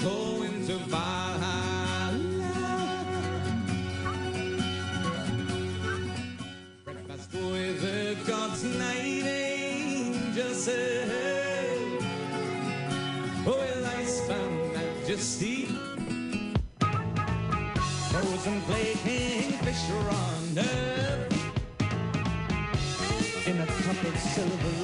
Winds 0.03 0.69
of 0.69 0.82
Valhalla. 0.82 2.14
Breakfast 6.84 7.34
with 7.34 7.82
the 7.82 8.15
gods' 8.26 8.64
night 8.64 9.26
angel 9.26 10.53
said. 10.53 11.10
Oh, 13.45 13.57
will 13.57 13.86
I 13.86 14.03
spend 14.03 14.74
majesty? 14.74 15.65
Frozen 18.11 18.61
flaking 18.61 19.52
fish 19.64 19.90
on 19.91 20.57
earth 20.57 21.07
in 23.48 23.60
a 23.61 23.65
cup 23.65 24.03
of 24.03 24.18
silver 24.19 24.77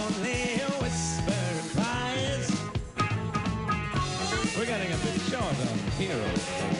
Midnight 0.00 0.20
lonely 0.20 0.60
whisper 0.80 1.32
cries. 1.74 2.50
We're 4.56 4.66
getting 4.66 4.92
a 4.92 4.96
bit 4.96 5.20
short 5.20 5.44
on 5.44 5.78
heroes. 5.98 6.79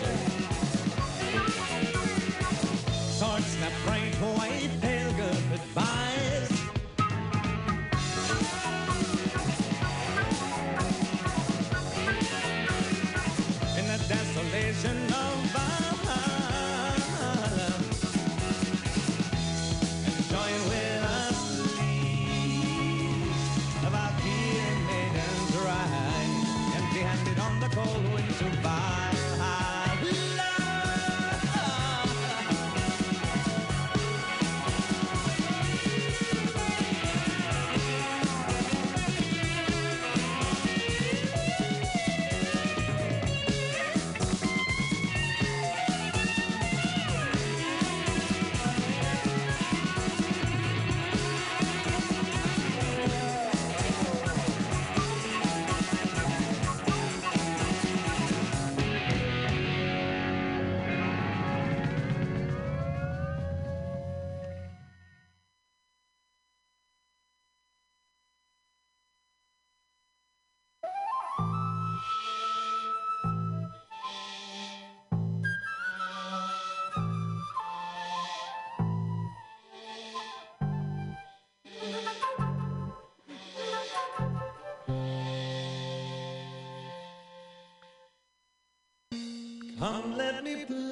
Come 90.41 90.55
let 90.55 90.90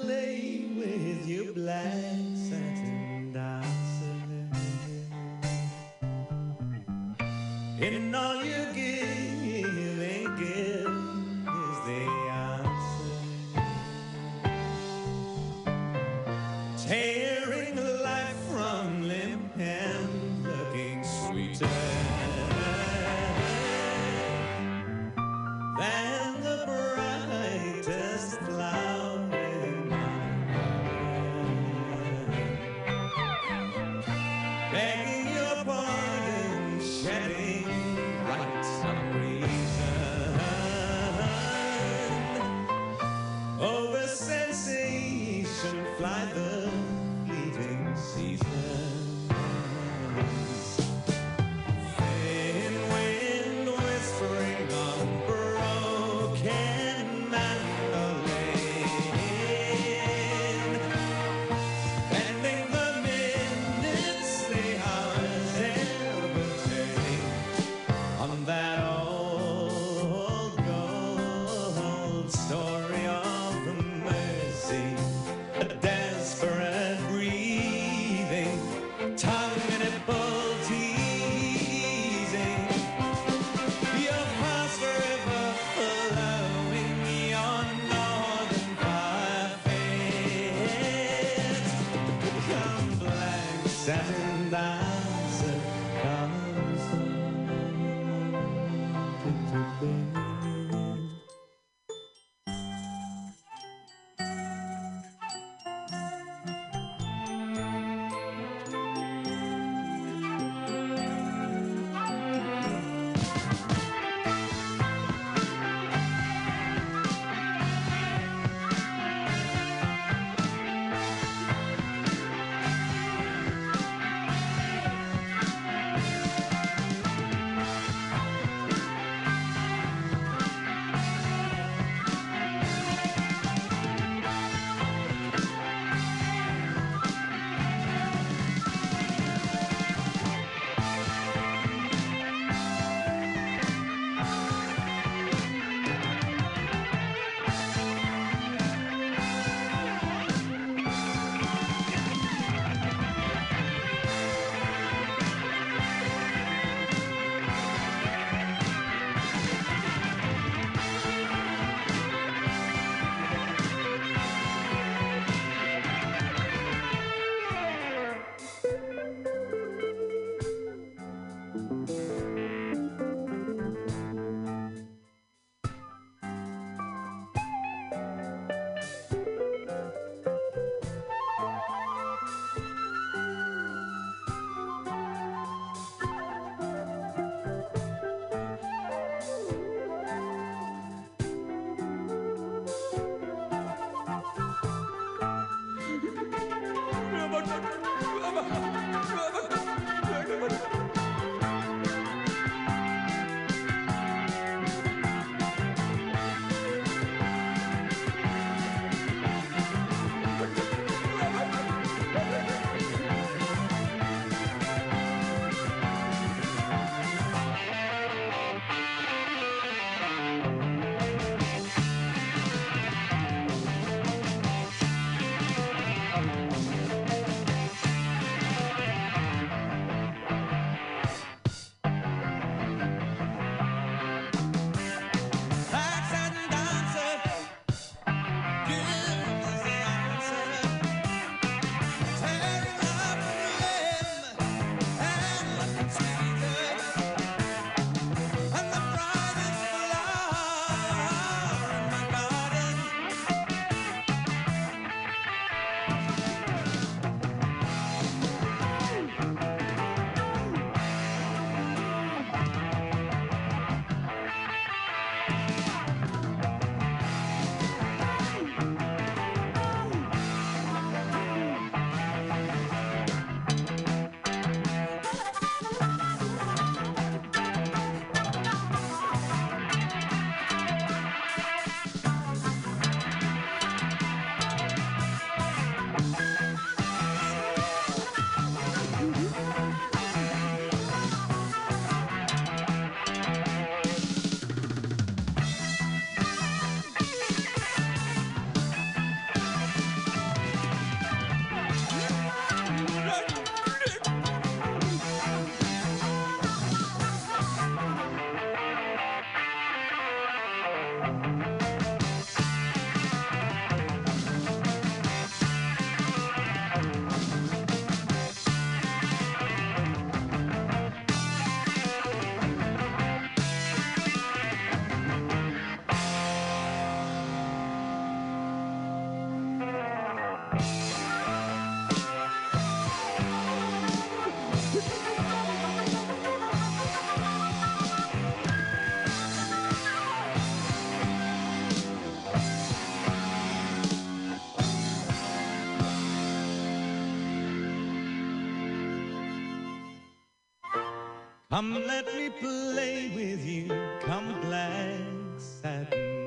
Come 351.50 351.82
let 351.86 352.04
me 352.14 352.28
play 352.28 353.10
with 353.14 353.42
you, 353.42 353.68
come, 354.02 354.38
Black 354.42 355.00
satin. 355.38 356.17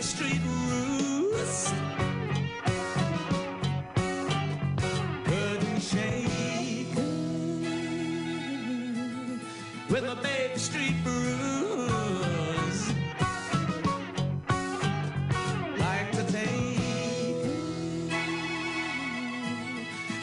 Main 0.00 0.06
Street 0.06 0.40
roost. 0.46 1.74
Curtain 5.26 5.80
shaker 5.80 7.02
with 9.90 10.04
a 10.04 10.16
baby. 10.22 10.58
Street 10.58 10.94
bruise. 11.04 12.92
Like 15.78 16.12
to 16.12 16.24
take 16.32 16.78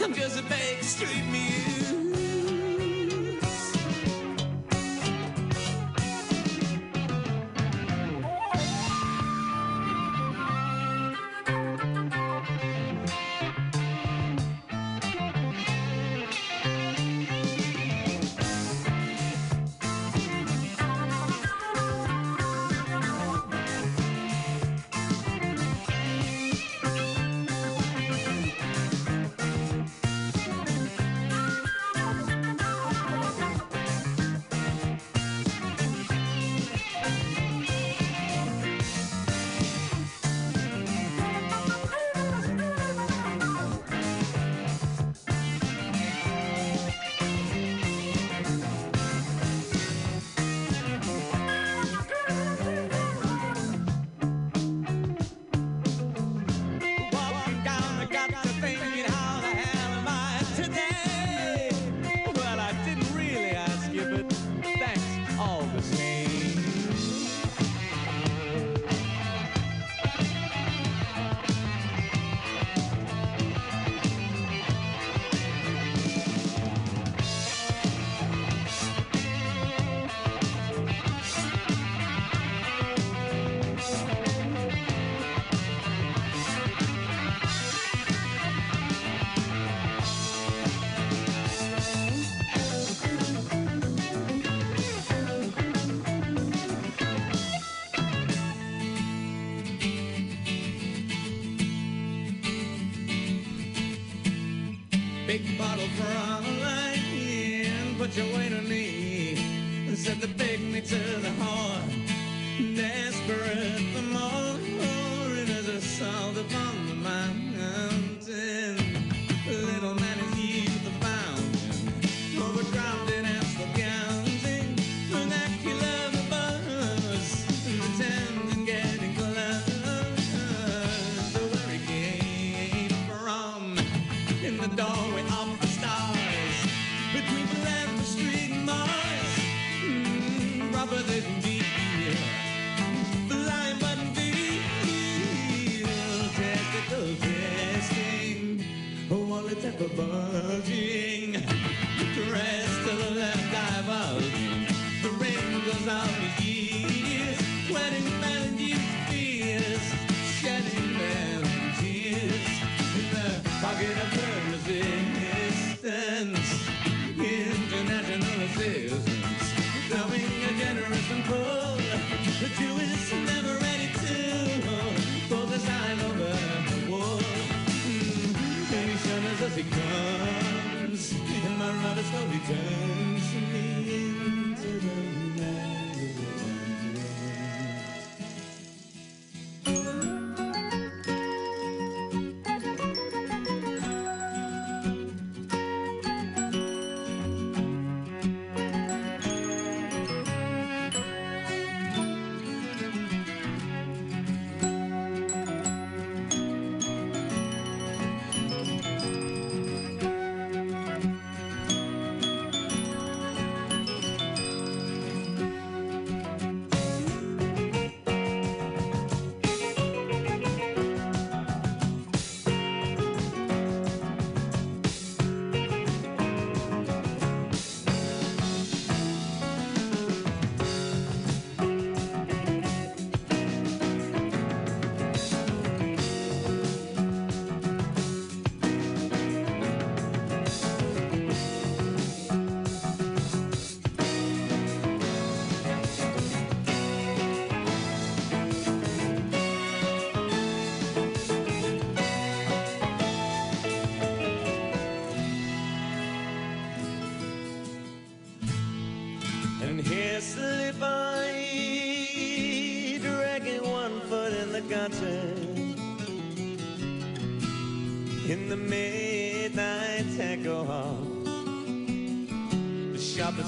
I'm 0.02 0.14
just 0.16 0.40
a 0.40 0.44
Main 0.50 0.82
Street 0.82 1.26
music. 1.32 1.57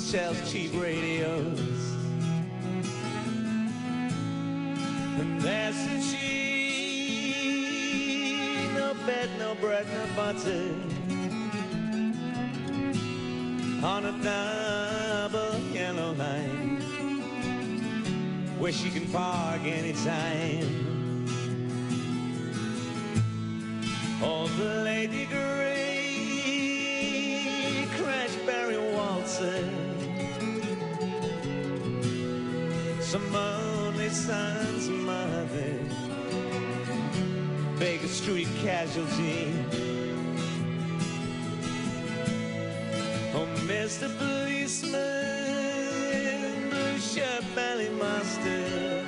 Sells 0.10 0.52
cheap 0.52 0.72
radios. 0.73 1.60
And 5.19 5.40
there's 5.40 5.76
she, 6.10 7.45
no 8.73 8.95
bed, 9.06 9.30
no 9.38 9.53
bread, 9.61 9.86
no 9.94 10.07
butter 10.15 10.73
on 13.84 14.06
a 14.07 14.11
double 14.23 15.60
yellow 15.72 16.14
line 16.14 16.81
where 18.57 18.72
she 18.72 18.90
can 18.90 19.06
park 19.11 19.61
anytime. 19.61 20.59
Casualty. 38.90 39.53
Oh, 43.36 43.48
Mr. 43.68 44.10
Policeman, 44.18 44.95
blue 46.70 46.98
shirt, 46.98 47.44
belly 47.53 47.90
master, 47.90 49.06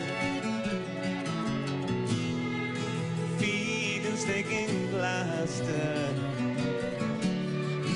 feet 3.40 4.06
and 4.06 4.18
stinking 4.20 4.90
plaster. 4.90 6.14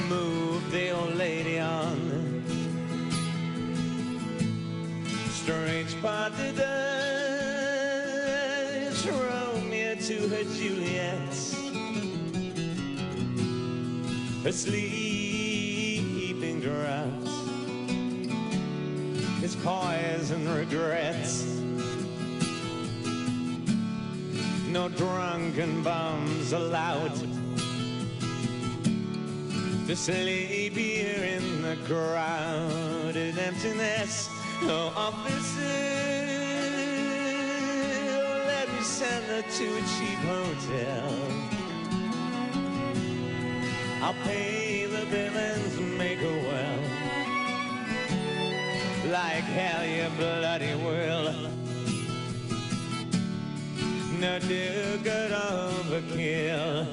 Move 0.09 0.71
the 0.71 0.89
old 0.89 1.15
lady 1.15 1.59
on. 1.59 2.43
Strange 5.29 6.01
part 6.01 6.35
the 6.37 6.51
Dutch 6.53 6.65
Romeo 9.05 9.95
to 9.95 10.27
her 10.29 10.43
Juliet. 10.55 11.14
Sleeping 14.51 16.61
draughts 16.61 17.31
His 19.41 19.55
poison 19.55 20.47
regrets. 20.47 21.43
No 24.69 24.87
drunken 24.89 25.81
bums 25.81 26.53
allowed 26.53 27.15
To 29.87 29.95
sleep 29.95 30.73
here 30.73 31.23
in 31.23 31.63
the 31.63 31.75
crowded 31.87 33.39
emptiness. 33.39 34.29
No 34.61 34.91
officer 34.95 36.27
Let 38.45 38.71
me 38.71 38.81
send 38.81 39.25
her 39.25 39.41
to 39.41 39.77
a 39.77 39.81
cheap 39.97 40.19
hotel 40.19 41.44
I'll 44.05 44.13
pay 44.23 44.85
the 44.85 45.03
bill 45.07 45.35
and 45.35 45.97
make 45.97 46.19
her 46.19 46.27
well. 46.27 46.79
Like 49.11 49.45
hell, 49.45 49.83
you 49.83 50.07
bloody 50.15 50.75
will. 50.75 51.33
No 54.19 54.37
do 54.37 54.99
good 55.01 55.31
overkill. 55.31 56.85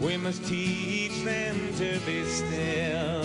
We 0.00 0.16
must 0.16 0.44
teach 0.44 1.24
them 1.24 1.56
to 1.78 1.98
be 2.06 2.24
still, 2.24 3.24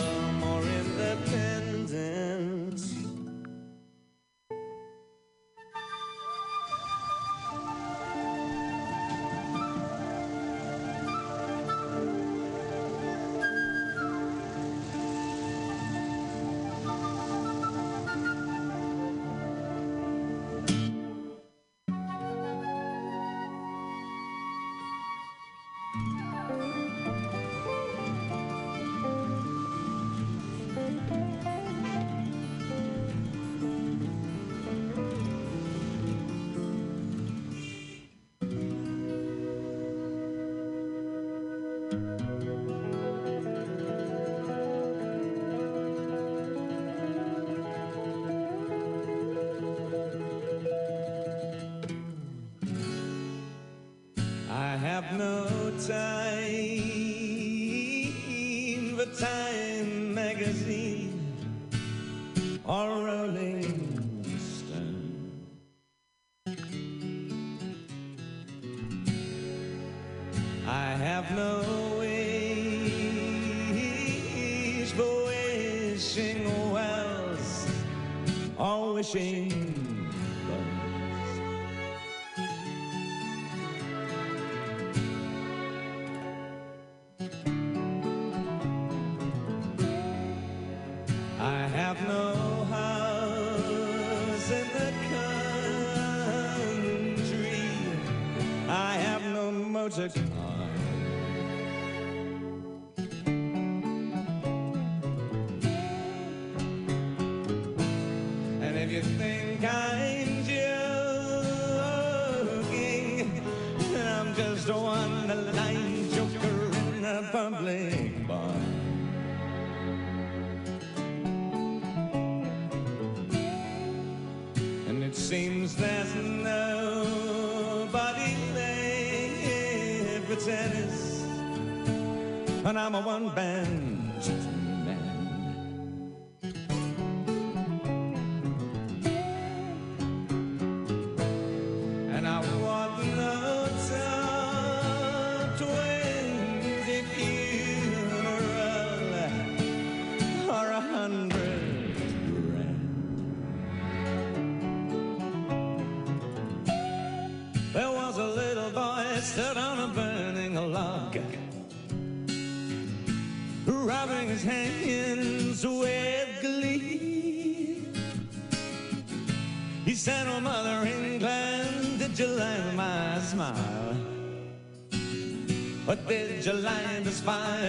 satisfied. 177.13 177.62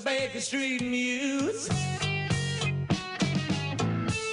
a 0.00 0.04
Baker 0.04 0.40
Street 0.40 0.82
muse. 0.82 1.68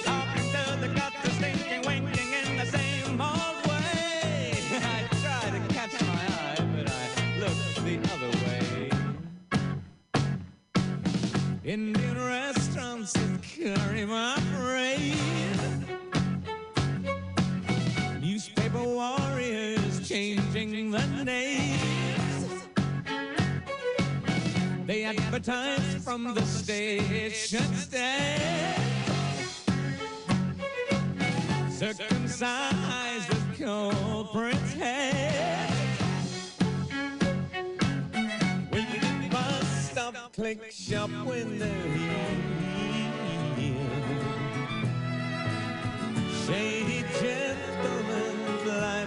Talking 0.04 0.48
to 0.52 0.76
the 0.80 0.88
gutters, 0.94 1.36
thinking, 1.38 1.82
winking 1.86 2.32
in 2.32 2.56
the 2.56 2.66
same 2.66 3.20
old 3.20 3.66
way. 3.66 4.58
I 4.72 5.08
try 5.22 5.50
to 5.50 5.60
catch 5.74 6.00
my 6.02 6.26
eye, 6.42 6.64
but 6.74 6.90
I 6.90 7.04
look 7.40 7.58
the 7.84 7.96
other 8.14 8.32
way. 8.44 8.90
Indian 11.64 12.16
restaurants 12.16 13.12
that 13.12 13.42
carry 13.42 14.04
my 14.04 14.38
parade. 14.54 15.16
Newspaper 18.20 18.82
warriors 18.82 20.08
changing 20.08 20.90
the 20.90 21.06
name. 21.24 21.75
They 24.86 25.02
advertise 25.02 25.96
from 26.04 26.32
the 26.32 26.42
station 26.42 27.74
stand. 27.74 28.82
Circumcised 31.72 33.28
with 33.28 33.58
culprit's 33.58 34.74
head. 34.74 35.70
When 38.70 38.86
the 38.92 39.28
bus 39.28 39.90
stop 39.90 40.32
click 40.32 40.70
shop 40.70 41.10
when 41.24 41.58
they're 41.58 41.68
here. 41.68 42.36
Shady 46.46 47.04
gentlemen 47.20 48.36
lie 48.68 49.06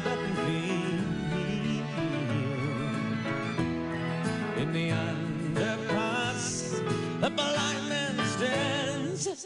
a 7.30 7.36
blind 7.36 7.90
man 7.90 8.26
stands 8.26 9.46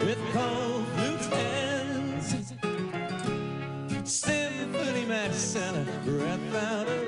with 0.00 0.18
cold 0.32 0.84
blue 0.96 1.18
hands. 1.36 2.54
Symphony 4.04 5.04
man 5.04 5.32
Santa, 5.32 5.84
breath 6.04 6.54
out 6.54 7.05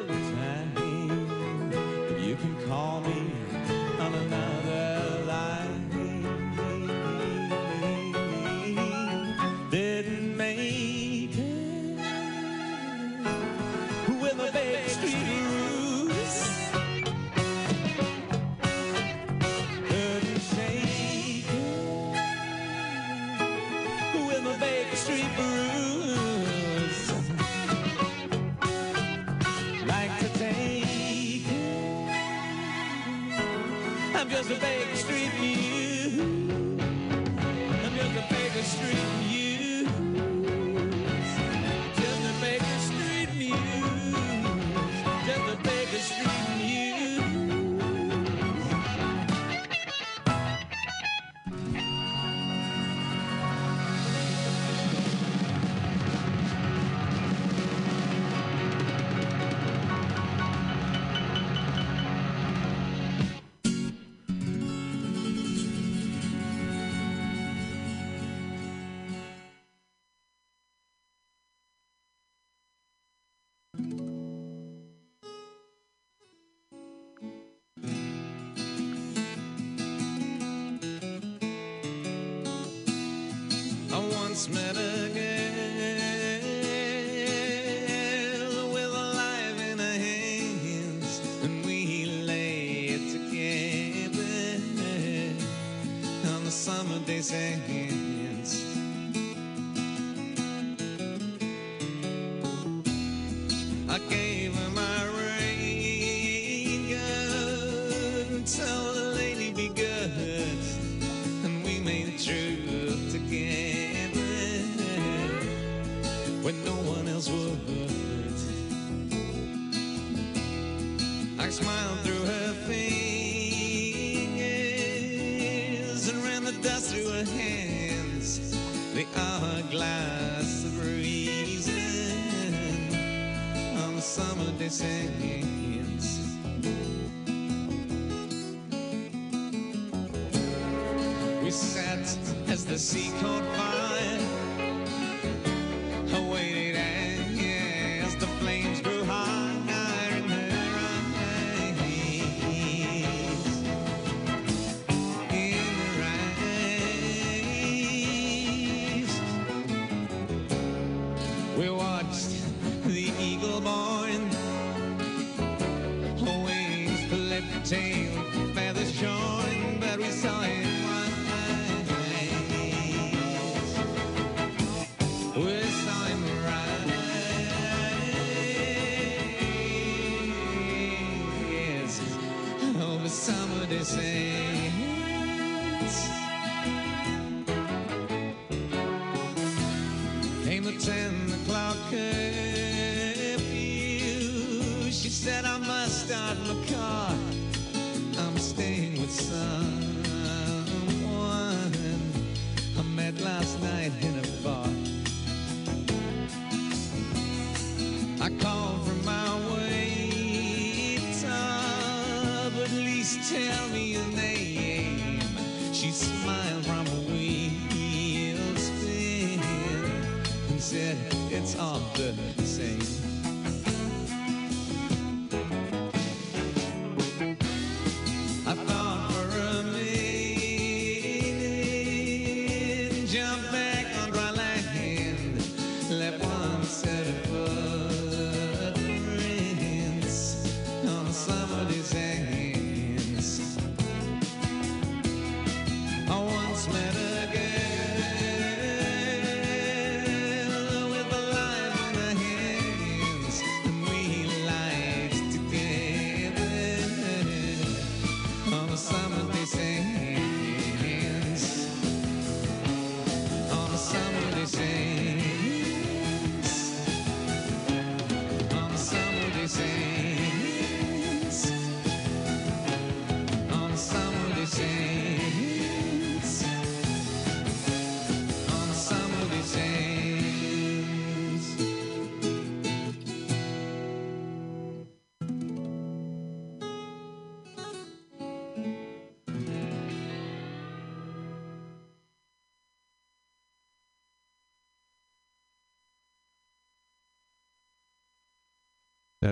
day 183.85 184.58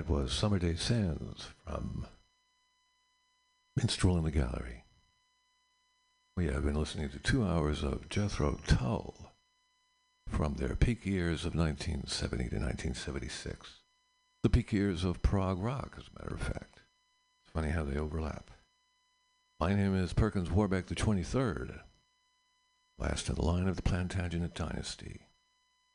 Was 0.08 0.32
Summer 0.32 0.60
Day 0.60 0.76
Sands 0.76 1.48
from 1.66 2.06
Minstrel 3.74 4.16
in 4.16 4.22
the 4.22 4.30
Gallery. 4.30 4.84
We 6.36 6.46
have 6.46 6.64
been 6.64 6.76
listening 6.76 7.08
to 7.08 7.18
two 7.18 7.44
hours 7.44 7.82
of 7.82 8.08
Jethro 8.08 8.60
Tull 8.68 9.32
from 10.28 10.54
their 10.54 10.76
peak 10.76 11.04
years 11.04 11.44
of 11.44 11.56
1970 11.56 12.36
to 12.36 12.56
1976. 12.56 13.80
The 14.44 14.48
peak 14.48 14.72
years 14.72 15.02
of 15.02 15.22
prog 15.22 15.60
rock, 15.60 15.96
as 15.98 16.04
a 16.06 16.22
matter 16.22 16.36
of 16.36 16.42
fact. 16.42 16.82
It's 17.42 17.52
funny 17.52 17.70
how 17.70 17.82
they 17.82 17.98
overlap. 17.98 18.52
My 19.58 19.74
name 19.74 19.96
is 19.96 20.12
Perkins 20.12 20.52
Warbeck 20.52 20.86
the 20.86 20.94
23rd, 20.94 21.80
last 22.96 23.28
in 23.28 23.34
the 23.34 23.42
line 23.42 23.66
of 23.66 23.74
the 23.74 23.82
Plantagenet 23.82 24.54
dynasty, 24.54 25.22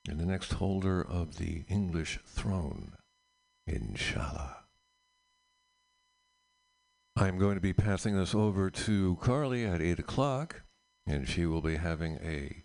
and 0.10 0.20
the 0.20 0.26
next 0.26 0.54
holder 0.54 1.02
of 1.02 1.38
the 1.38 1.64
English 1.70 2.20
throne. 2.26 2.98
Inshallah. 3.72 4.58
I'm 7.16 7.38
going 7.38 7.56
to 7.56 7.62
be 7.62 7.74
passing 7.74 8.18
this 8.18 8.36
over 8.36 8.70
to 8.70 9.18
Carly 9.22 9.66
at 9.66 9.82
8 9.82 10.00
o'clock, 10.00 10.64
and 11.06 11.28
she 11.28 11.46
will 11.46 11.62
be 11.62 11.78
having 11.78 12.18
a 12.18 12.64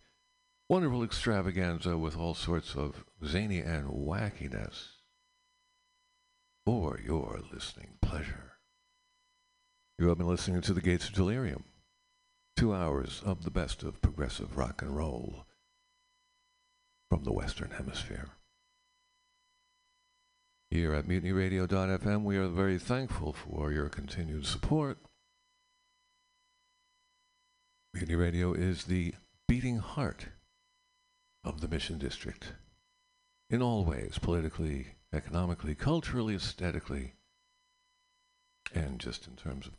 wonderful 0.68 1.04
extravaganza 1.04 1.96
with 1.96 2.16
all 2.16 2.34
sorts 2.34 2.74
of 2.74 3.04
zany 3.24 3.60
and 3.60 3.88
wackiness 3.88 4.88
for 6.64 6.98
your 6.98 7.40
listening 7.52 7.98
pleasure. 8.02 8.54
You 9.98 10.08
have 10.08 10.18
been 10.18 10.26
listening 10.26 10.60
to 10.62 10.74
The 10.74 10.80
Gates 10.80 11.08
of 11.08 11.14
Delirium, 11.14 11.64
two 12.56 12.74
hours 12.74 13.22
of 13.24 13.44
the 13.44 13.50
best 13.50 13.84
of 13.84 14.02
progressive 14.02 14.56
rock 14.56 14.82
and 14.82 14.96
roll 14.96 15.46
from 17.08 17.22
the 17.22 17.32
Western 17.32 17.70
Hemisphere. 17.70 18.35
Here 20.70 20.92
at 20.94 21.06
MutinyRadio.fm, 21.06 22.24
we 22.24 22.36
are 22.36 22.48
very 22.48 22.78
thankful 22.78 23.32
for 23.32 23.70
your 23.72 23.88
continued 23.88 24.46
support. 24.46 24.98
Mutiny 27.94 28.16
Radio 28.16 28.52
is 28.52 28.84
the 28.84 29.14
beating 29.46 29.78
heart 29.78 30.26
of 31.44 31.60
the 31.60 31.68
Mission 31.68 31.98
District 31.98 32.52
in 33.48 33.62
all 33.62 33.84
ways 33.84 34.18
politically, 34.20 34.88
economically, 35.14 35.76
culturally, 35.76 36.34
aesthetically, 36.34 37.14
and 38.74 38.98
just 38.98 39.28
in 39.28 39.36
terms 39.36 39.66
of 39.68 39.74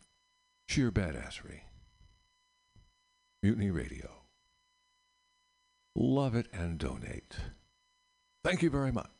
sheer 0.69 0.89
badassery. 0.89 1.61
Mutiny 3.43 3.69
Radio. 3.71 4.09
love 5.95 6.33
it, 6.35 6.47
and 6.53 6.77
donate. 6.77 7.35
Thank 8.43 8.61
you 8.61 8.69
very 8.69 8.91
much. 8.91 9.16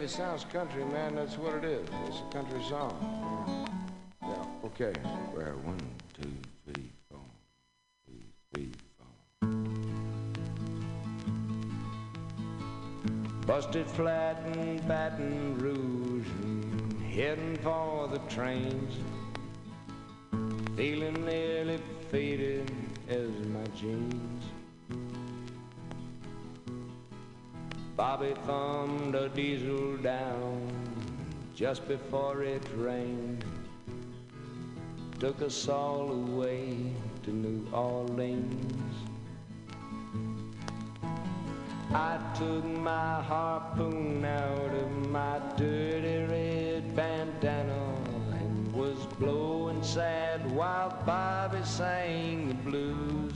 If 0.00 0.06
it 0.06 0.12
sounds 0.12 0.44
country, 0.46 0.82
man, 0.86 1.14
that's 1.16 1.36
what 1.36 1.56
it 1.56 1.64
is. 1.64 1.86
It's 2.06 2.20
a 2.20 2.32
country 2.32 2.62
song. 2.70 3.68
Yeah, 4.22 4.46
okay. 4.64 4.94
Well, 5.36 5.58
one, 5.62 5.78
two, 6.18 6.32
three, 6.64 6.90
four. 7.10 7.20
Two, 8.06 8.22
three, 8.54 8.72
four. 8.96 9.50
Busted 13.46 13.86
flat 13.90 14.42
in 14.56 14.78
Baton 14.88 15.58
Rouge 15.58 16.26
and 16.44 17.02
heading 17.02 17.56
for 17.56 18.08
the 18.08 18.20
trains. 18.34 18.94
Feeling 20.76 21.26
nearly 21.26 21.78
faded 22.10 22.72
as 23.06 23.28
my 23.48 23.66
jeans. 23.76 24.39
Bobby 28.00 28.32
thumbed 28.46 29.14
a 29.14 29.28
diesel 29.28 29.98
down 29.98 30.72
just 31.54 31.86
before 31.86 32.42
it 32.42 32.62
rained. 32.74 33.44
Took 35.18 35.42
us 35.42 35.68
all 35.68 36.10
away 36.10 36.94
to 37.24 37.30
New 37.30 37.68
Orleans. 37.74 38.94
I 41.92 42.18
took 42.38 42.64
my 42.64 43.20
harpoon 43.22 44.24
out 44.24 44.72
of 44.82 45.10
my 45.10 45.38
dirty 45.58 46.24
red 46.24 46.96
bandana 46.96 47.94
and 48.32 48.72
was 48.72 48.96
blowing 49.18 49.82
sad 49.82 50.50
while 50.52 50.88
Bobby 51.04 51.62
sang 51.64 52.48
the 52.48 52.54
blues. 52.54 53.34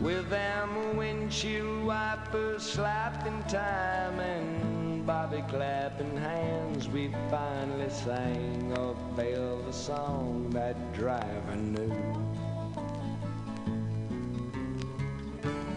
With 0.00 0.28
them 0.28 0.96
windshield 0.96 1.84
wipers 1.84 2.62
slapping 2.62 3.42
time 3.44 4.18
and 4.18 5.06
Bobby 5.06 5.44
clapping 5.48 6.16
hands, 6.16 6.88
we 6.88 7.14
finally 7.30 7.88
sang 7.90 8.72
a 8.76 8.94
Belva 9.16 9.72
song 9.72 10.50
that 10.50 10.92
driver 10.92 11.56
knew. 11.56 11.94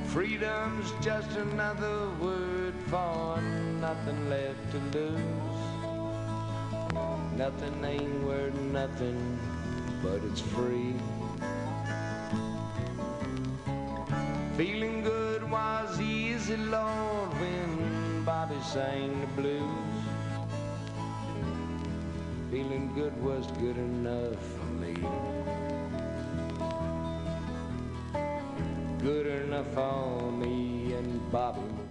Freedom's 0.08 0.92
just 1.00 1.30
another 1.38 2.10
word 2.20 2.74
for 2.88 3.40
nothing 3.80 4.30
left 4.30 4.72
to 4.72 4.80
lose. 4.98 5.22
Nothing 7.38 7.86
ain't 7.86 8.24
worth 8.24 8.56
nothing, 8.56 9.40
but 10.02 10.22
it's 10.24 10.42
free. 10.42 10.96
Feeling 14.58 15.04
good 15.04 15.48
was 15.52 16.02
easy, 16.02 16.58
Lord, 16.58 17.32
when 17.40 18.24
Bobby 18.26 18.60
sang 18.64 19.22
the 19.22 19.28
blues. 19.40 19.98
Feeling 22.50 22.92
good 22.96 23.16
was 23.22 23.46
good 23.62 23.78
enough 23.78 24.40
for 24.58 24.66
me. 24.82 24.96
Good 29.00 29.28
enough 29.28 29.72
for 29.76 30.32
me 30.32 30.94
and 30.94 31.32
Bobby 31.32 31.87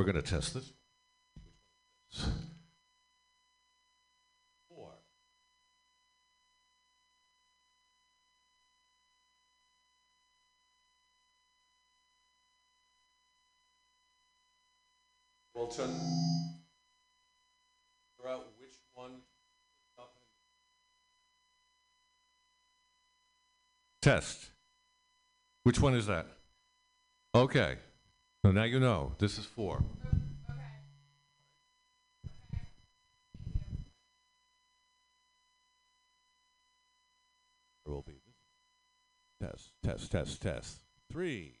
We're 0.00 0.10
going 0.10 0.24
to 0.24 0.30
test 0.30 0.54
this. 0.54 0.72
Four. 4.70 4.92
Walton, 15.54 15.90
figure 18.16 18.32
out 18.32 18.46
which 18.58 18.70
one. 18.94 19.10
Test. 24.00 24.48
Which 25.64 25.78
one 25.78 25.92
is 25.92 26.06
that? 26.06 26.26
Okay. 27.34 27.76
So 28.44 28.52
now 28.52 28.64
you 28.64 28.80
know. 28.80 29.12
This 29.18 29.38
is 29.38 29.44
four. 29.44 29.82
There 37.84 37.94
will 37.94 38.02
be 38.02 38.22
test, 39.42 39.72
test, 39.82 40.10
test, 40.10 40.40
test. 40.40 40.78
Three. 41.12 41.60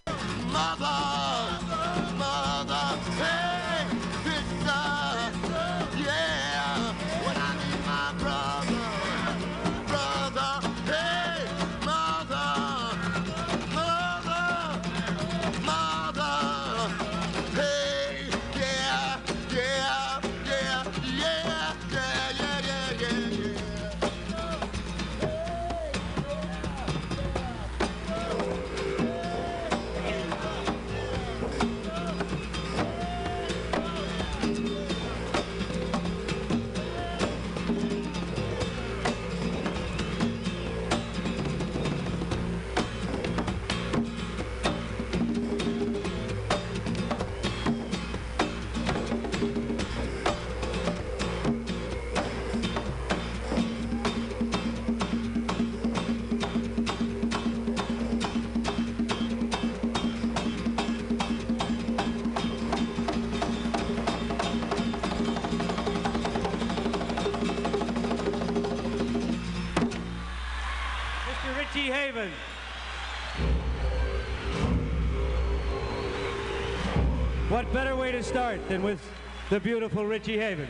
start 78.31 78.65
than 78.69 78.81
with 78.81 79.01
the 79.49 79.59
beautiful 79.59 80.05
Richie 80.05 80.37
Haven? 80.37 80.69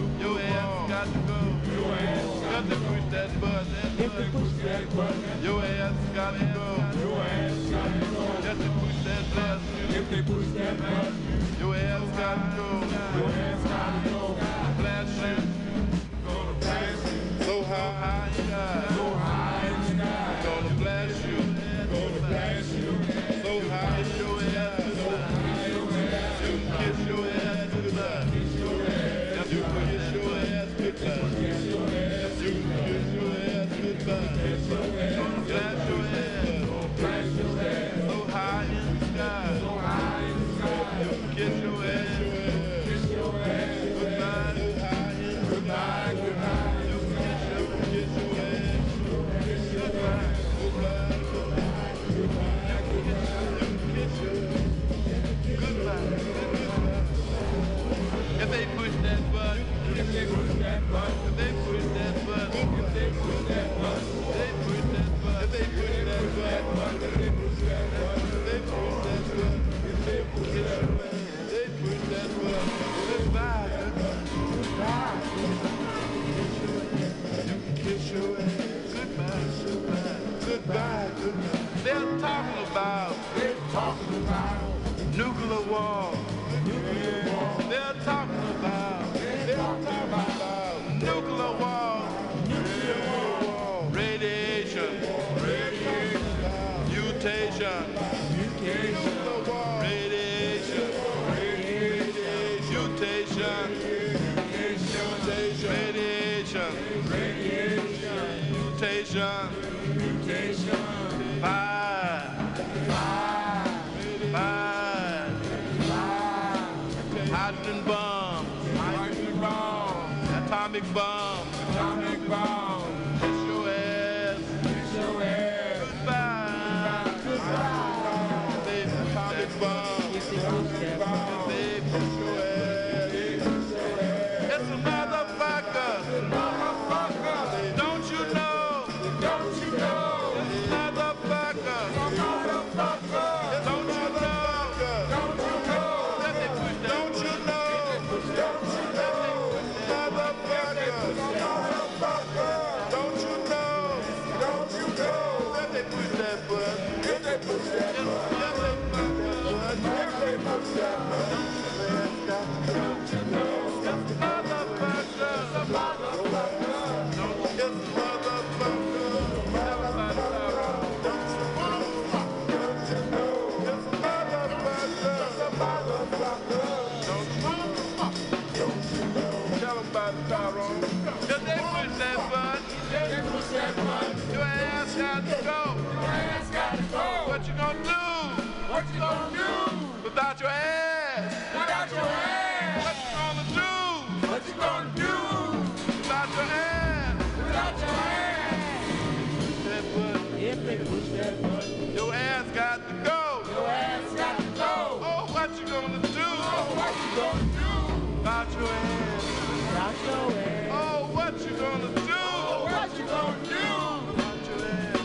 What 205.41 205.57
you 205.59 205.65
gonna 205.65 205.97
do? 205.97 206.21
Oh, 206.21 206.69
what 206.77 206.93
you 207.01 207.09
gonna 207.17 207.41
do? 207.57 207.73
About 208.21 208.47
your 208.53 208.69
ass. 208.69 209.25
About 209.71 209.97
your 210.05 210.29
ass. 210.37 210.69
Oh, 210.69 211.09
what 211.15 211.33
you 211.41 211.49
gonna 211.57 211.89
do? 211.95 212.13
Oh, 212.13 212.69
what 212.69 212.89
you 212.95 213.05
gonna 213.09 213.41
do? 213.49 213.65
About 214.13 214.37
your 214.45 214.61
ass. 214.69 215.01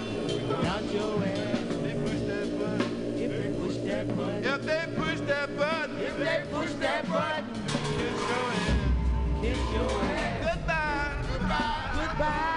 About 0.60 0.84
your 0.92 1.24
ass. 1.24 1.64
They 1.80 1.94
push 2.04 2.20
that 2.28 2.48
button. 2.58 2.92
If 3.16 3.30
they 3.32 3.48
push 3.56 3.76
that 3.88 4.06
button. 4.14 4.44
If 4.44 4.60
they 4.60 4.84
push 4.94 5.20
that 5.20 5.56
button. 5.56 5.96
If 6.02 6.16
they 6.18 6.38
push 6.52 6.72
that 6.84 7.08
button. 7.08 7.46
Kiss 7.96 8.20
your 8.28 8.46
ass. 8.52 8.76
Kiss 9.40 9.60
your 9.72 9.90
ass. 10.02 10.44
Goodbye. 10.44 11.16
Goodbye. 11.32 11.96
Goodbye. 11.96 12.55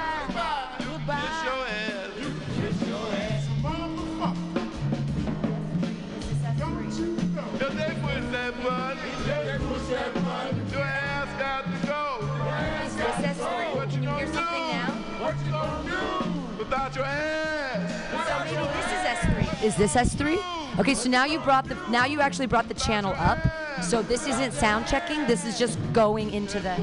Is 18.91 19.05
S3. 19.17 19.63
Is 19.63 19.76
this 19.76 19.95
S3? 19.95 20.80
Okay, 20.80 20.93
so 20.93 21.09
now 21.09 21.26
you 21.26 21.39
brought 21.39 21.65
the 21.67 21.76
now 21.89 22.05
you 22.05 22.21
actually 22.21 22.47
brought 22.47 22.67
the 22.67 22.73
channel 22.73 23.13
up. 23.17 23.39
So 23.84 24.01
this 24.01 24.27
isn't 24.27 24.53
sound 24.53 24.88
checking. 24.88 25.26
This 25.27 25.45
is 25.45 25.57
just 25.57 25.77
going 25.93 26.31
into 26.34 26.59
the. 26.59 26.76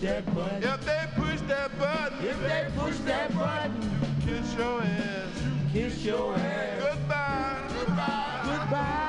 That 0.00 0.34
button. 0.34 0.62
If 0.62 0.84
they 0.84 1.04
push 1.16 1.40
that 1.48 1.78
button. 1.78 2.26
If 2.26 2.40
they 2.40 2.66
push 2.76 2.98
that 2.98 3.34
button. 3.34 3.82
You 4.26 4.36
kiss 4.36 4.54
your 4.54 4.82
ass. 4.82 5.42
You 5.74 5.82
kiss 5.82 6.04
your 6.04 6.34
ass. 6.36 6.82
Goodbye. 6.82 7.68
Goodbye. 7.68 8.40
Goodbye. 8.44 9.07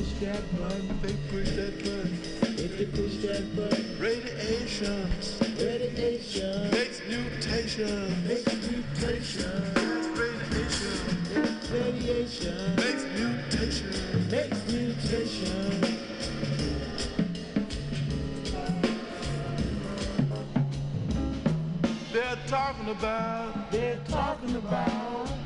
Push 0.00 0.12
that 0.20 0.58
button. 0.58 1.00
They 1.02 1.12
push 1.28 1.50
that 1.56 1.78
button. 1.78 2.18
If 2.58 2.78
they 2.78 2.86
push 2.86 3.16
that 3.24 3.56
button. 3.56 3.98
Radiation. 3.98 5.10
Radiation. 5.58 6.70
Makes 6.70 7.00
mutation. 7.06 8.26
Makes 8.26 8.54
mutation. 8.70 9.62
Radiation. 10.16 10.96
Radiation. 11.70 12.76
Makes 12.76 13.04
mutation. 13.18 14.28
Makes 14.30 14.72
mutation. 14.72 15.70
They're 22.12 22.38
talking 22.46 22.88
about. 22.88 23.70
They're 23.70 24.00
talking 24.08 24.56
about 24.56 25.39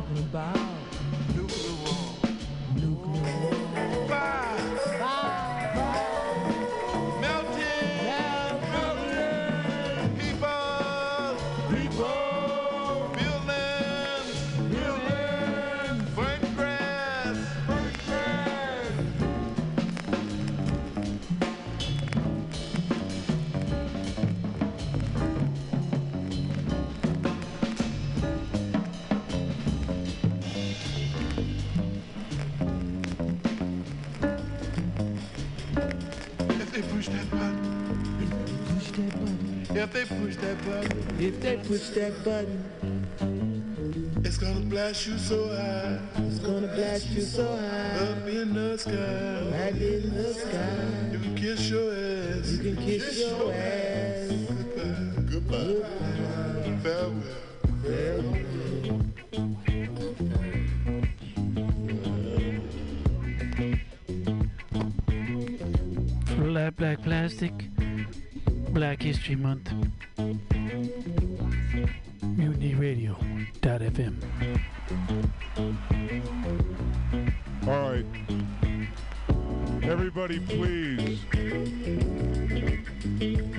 Talking 0.00 0.18
about 0.32 0.69
If 39.80 39.94
they 39.94 40.04
push 40.04 40.36
that 40.36 40.58
button. 40.66 40.98
If 41.18 41.40
they 41.40 41.56
push 41.56 41.88
that 41.96 42.22
button. 42.22 42.64
It's 44.22 44.36
gonna 44.36 44.60
blast 44.60 45.06
you 45.06 45.16
so 45.16 45.48
high. 45.48 45.98
It's 46.18 46.38
gonna 46.38 46.66
blast 46.66 47.08
you 47.08 47.22
so 47.22 47.46
high. 47.46 47.96
Up 47.96 48.28
in 48.28 48.52
the 48.52 48.76
sky. 48.76 48.92
Right 48.92 49.74
in 49.74 50.14
the 50.14 50.34
sky. 50.34 51.10
You 51.12 51.18
can 51.18 51.34
kiss 51.34 51.70
your 51.70 51.94
ass. 51.94 52.50
You 52.52 52.58
can 52.58 52.76
kiss, 52.76 53.20
your 53.20 53.54
ass. 53.54 54.30
Goodbye. 55.30 55.64
Goodbye. 55.64 55.80
Farewell. 56.82 57.22
Farewell. 57.82 58.50
Black, 66.36 66.76
Black 66.76 67.02
Plastic, 67.02 67.69
Black 68.72 69.02
History 69.02 69.34
Month. 69.36 69.72
MutinyRadio.fm. 72.22 74.14
All 77.66 77.90
right. 77.90 78.06
Everybody, 79.82 80.38
please 80.40 81.20